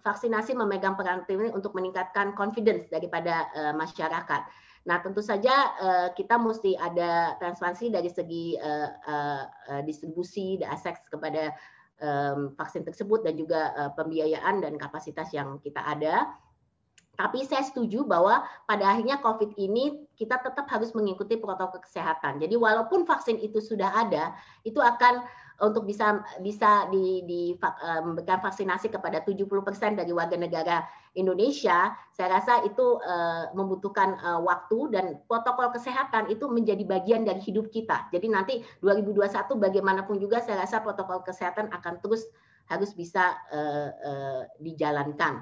vaksinasi 0.00 0.56
memegang 0.56 0.96
peran 0.96 1.26
penting 1.28 1.52
untuk 1.52 1.76
meningkatkan 1.76 2.32
confidence 2.32 2.88
daripada 2.88 3.50
uh, 3.52 3.74
masyarakat. 3.76 4.42
Nah, 4.86 5.02
tentu 5.02 5.18
saja 5.24 5.74
uh, 5.80 6.08
kita 6.14 6.38
mesti 6.38 6.78
ada 6.78 7.34
transparansi 7.42 7.90
dari 7.90 8.10
segi 8.12 8.54
uh, 8.54 8.90
uh, 8.94 9.82
distribusi 9.82 10.60
access 10.62 11.02
kepada 11.10 11.50
um, 11.98 12.54
vaksin 12.54 12.86
tersebut 12.86 13.26
dan 13.26 13.34
juga 13.34 13.74
uh, 13.74 13.90
pembiayaan 13.94 14.62
dan 14.62 14.78
kapasitas 14.78 15.30
yang 15.34 15.58
kita 15.62 15.82
ada. 15.82 16.30
Tapi 17.18 17.42
saya 17.42 17.66
setuju 17.66 18.06
bahwa 18.06 18.46
pada 18.62 18.94
akhirnya 18.94 19.18
COVID 19.18 19.58
ini 19.58 20.06
kita 20.14 20.38
tetap 20.38 20.70
harus 20.70 20.94
mengikuti 20.94 21.34
protokol 21.34 21.82
kesehatan. 21.82 22.38
Jadi 22.38 22.54
walaupun 22.54 23.02
vaksin 23.02 23.42
itu 23.42 23.58
sudah 23.58 23.90
ada, 23.90 24.38
itu 24.62 24.78
akan 24.78 25.26
untuk 25.58 25.90
bisa 25.90 26.22
bisa 26.38 26.86
di, 26.94 27.26
di 27.26 27.40
uh, 27.58 28.02
memberikan 28.06 28.38
vaksinasi 28.38 28.94
kepada 28.94 29.26
70% 29.26 29.50
dari 29.98 30.14
warga 30.14 30.38
negara 30.38 30.86
Indonesia, 31.18 31.90
saya 32.14 32.38
rasa 32.38 32.62
itu 32.62 33.02
uh, 33.02 33.50
membutuhkan 33.58 34.14
uh, 34.22 34.38
waktu 34.38 34.94
dan 34.94 35.18
protokol 35.26 35.74
kesehatan 35.74 36.30
itu 36.30 36.46
menjadi 36.46 36.86
bagian 36.86 37.26
dari 37.26 37.42
hidup 37.42 37.74
kita. 37.74 38.06
Jadi 38.14 38.30
nanti 38.30 38.62
2021 38.86 39.58
bagaimanapun 39.58 40.22
juga 40.22 40.38
saya 40.38 40.62
rasa 40.62 40.78
protokol 40.78 41.26
kesehatan 41.26 41.74
akan 41.74 41.98
terus 41.98 42.22
harus 42.70 42.92
bisa 42.92 43.32
dijalankan. 44.60 45.40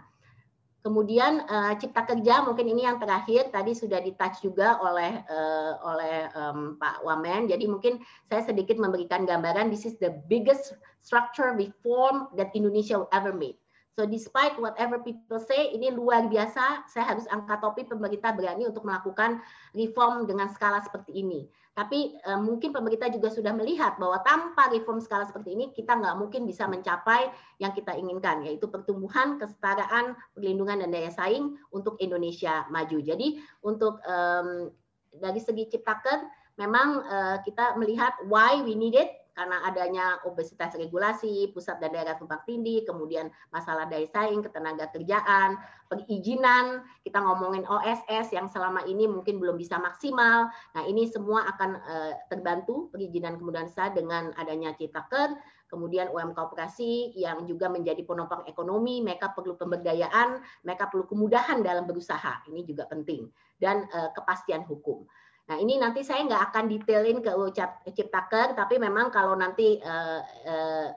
Kemudian 0.85 1.43
uh, 1.51 1.75
cipta 1.77 2.07
kerja 2.07 2.47
mungkin 2.47 2.71
ini 2.71 2.87
yang 2.87 3.03
terakhir 3.03 3.51
tadi 3.51 3.75
sudah 3.75 3.99
ditouch 3.99 4.39
juga 4.39 4.79
oleh 4.79 5.19
uh, 5.27 5.73
oleh 5.83 6.31
um, 6.39 6.79
Pak 6.79 7.03
Wamen. 7.03 7.51
Jadi 7.51 7.67
mungkin 7.67 7.99
saya 8.31 8.47
sedikit 8.47 8.79
memberikan 8.79 9.27
gambaran 9.27 9.67
this 9.67 9.83
is 9.83 9.99
the 9.99 10.15
biggest 10.31 10.79
structure 11.03 11.59
reform 11.59 12.31
that 12.39 12.55
Indonesia 12.55 13.03
ever 13.11 13.35
made. 13.35 13.59
So 13.97 14.05
despite 14.05 14.61
whatever 14.61 15.01
people 15.01 15.41
say, 15.41 15.73
ini 15.73 15.89
luar 15.89 16.29
biasa. 16.29 16.85
Saya 16.85 17.17
harus 17.17 17.25
angkat 17.33 17.65
topi 17.65 17.89
pemerintah 17.89 18.37
berani 18.37 18.69
untuk 18.69 18.85
melakukan 18.85 19.41
reform 19.73 20.29
dengan 20.29 20.53
skala 20.53 20.85
seperti 20.85 21.17
ini. 21.17 21.49
Tapi 21.73 22.21
uh, 22.29 22.37
mungkin 22.37 22.77
pemerintah 22.77 23.09
juga 23.09 23.33
sudah 23.33 23.57
melihat 23.57 23.97
bahwa 23.97 24.21
tanpa 24.21 24.69
reform 24.69 25.01
skala 25.01 25.25
seperti 25.25 25.57
ini 25.57 25.73
kita 25.73 25.97
nggak 25.97 26.13
mungkin 26.21 26.45
bisa 26.45 26.69
mencapai 26.69 27.33
yang 27.57 27.73
kita 27.73 27.97
inginkan, 27.97 28.45
yaitu 28.45 28.69
pertumbuhan, 28.69 29.41
kesetaraan, 29.41 30.13
perlindungan 30.37 30.85
dan 30.85 30.93
daya 30.93 31.09
saing 31.09 31.57
untuk 31.73 31.97
Indonesia 31.97 32.69
maju. 32.69 33.01
Jadi 33.01 33.41
untuk 33.65 33.97
um, 34.05 34.69
dari 35.09 35.41
segi 35.41 35.73
ciptaker, 35.73 36.21
memang 36.61 37.01
uh, 37.01 37.37
kita 37.41 37.81
melihat 37.81 38.13
why 38.29 38.61
we 38.61 38.77
need 38.77 38.93
it 38.93 39.26
karena 39.37 39.61
adanya 39.69 40.17
obesitas 40.25 40.73
regulasi, 40.81 41.53
pusat 41.53 41.77
dan 41.77 41.93
daerah 41.93 42.17
tumpang 42.17 42.41
tindih, 42.49 42.89
kemudian 42.89 43.29
masalah 43.53 43.85
daya 43.85 44.09
saing, 44.09 44.41
ketenaga 44.41 44.89
kerjaan, 44.89 45.61
perizinan, 45.93 46.81
kita 47.05 47.21
ngomongin 47.21 47.69
OSS 47.69 48.33
yang 48.33 48.49
selama 48.49 48.81
ini 48.89 49.05
mungkin 49.05 49.37
belum 49.37 49.61
bisa 49.61 49.77
maksimal. 49.77 50.49
Nah, 50.73 50.83
ini 50.89 51.05
semua 51.13 51.45
akan 51.53 51.71
uh, 51.77 52.13
terbantu 52.33 52.89
perizinan 52.89 53.37
kemudian 53.37 53.69
usaha 53.69 53.93
dengan 53.93 54.33
adanya 54.41 54.73
Ciptaker, 54.73 55.37
kemudian 55.69 56.09
UMK 56.09 56.33
kooperasi 56.33 57.13
yang 57.19 57.45
juga 57.45 57.67
menjadi 57.69 58.01
penopang 58.07 58.47
ekonomi, 58.49 59.05
mereka 59.05 59.35
perlu 59.37 59.59
pemberdayaan, 59.59 60.41
mereka 60.65 60.89
perlu 60.89 61.05
kemudahan 61.05 61.61
dalam 61.61 61.85
berusaha. 61.85 62.47
Ini 62.49 62.65
juga 62.65 62.89
penting 62.89 63.29
dan 63.61 63.85
uh, 63.93 64.11
kepastian 64.15 64.65
hukum. 64.65 65.05
Nah 65.47 65.63
ini 65.63 65.79
nanti 65.79 66.03
saya 66.03 66.27
nggak 66.27 66.43
akan 66.51 66.65
detailin 66.67 67.23
ke 67.23 67.31
ucap 67.31 67.79
ciptaker, 67.87 68.59
tapi 68.59 68.83
memang 68.83 69.15
kalau 69.15 69.39
nanti 69.39 69.79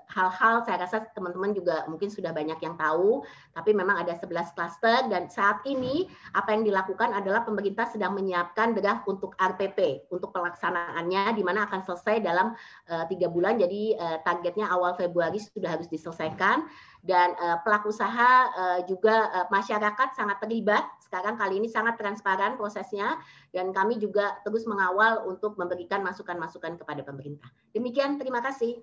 hal-hal 0.09 0.53
uh, 0.57 0.59
uh, 0.61 0.65
saya 0.65 0.81
rasa 0.81 1.05
teman-teman 1.13 1.53
juga 1.53 1.85
mungkin 1.85 2.09
sudah 2.09 2.33
banyak 2.33 2.57
yang 2.57 2.73
tahu, 2.73 3.21
tapi 3.53 3.77
memang 3.77 4.01
ada 4.01 4.17
11 4.17 4.57
klaster 4.57 5.05
dan 5.05 5.29
saat 5.29 5.61
ini 5.69 6.09
apa 6.33 6.49
yang 6.57 6.65
dilakukan 6.65 7.13
adalah 7.13 7.45
pemerintah 7.45 7.93
sedang 7.93 8.17
menyiapkan 8.17 8.73
draft 8.73 9.05
untuk 9.05 9.37
RPP 9.37 10.09
untuk 10.09 10.33
pelaksanaannya, 10.33 11.37
di 11.37 11.45
mana 11.45 11.69
akan 11.69 11.85
selesai 11.85 12.17
dalam 12.25 12.57
tiga 13.05 13.29
uh, 13.29 13.31
bulan, 13.31 13.61
jadi 13.61 14.01
uh, 14.01 14.17
targetnya 14.25 14.65
awal 14.65 14.97
Februari 14.97 15.37
sudah 15.37 15.77
harus 15.77 15.85
diselesaikan 15.93 16.65
dan 17.05 17.31
uh, 17.39 17.61
pelaku 17.63 17.93
usaha 17.93 18.31
uh, 18.51 18.79
juga 18.83 19.31
uh, 19.31 19.47
masyarakat 19.47 20.09
sangat 20.15 20.37
terlibat. 20.43 20.83
Sekarang 21.09 21.41
kali 21.41 21.57
ini 21.57 21.65
sangat 21.65 21.97
transparan 21.97 22.53
prosesnya 22.53 23.17
dan 23.49 23.73
kami 23.73 23.97
juga 23.97 24.37
terus 24.45 24.69
mengawal 24.69 25.25
untuk 25.25 25.57
memberikan 25.57 26.05
masukan-masukan 26.05 26.77
kepada 26.77 27.01
pemerintah. 27.01 27.49
Demikian, 27.73 28.21
terima 28.21 28.45
kasih. 28.45 28.77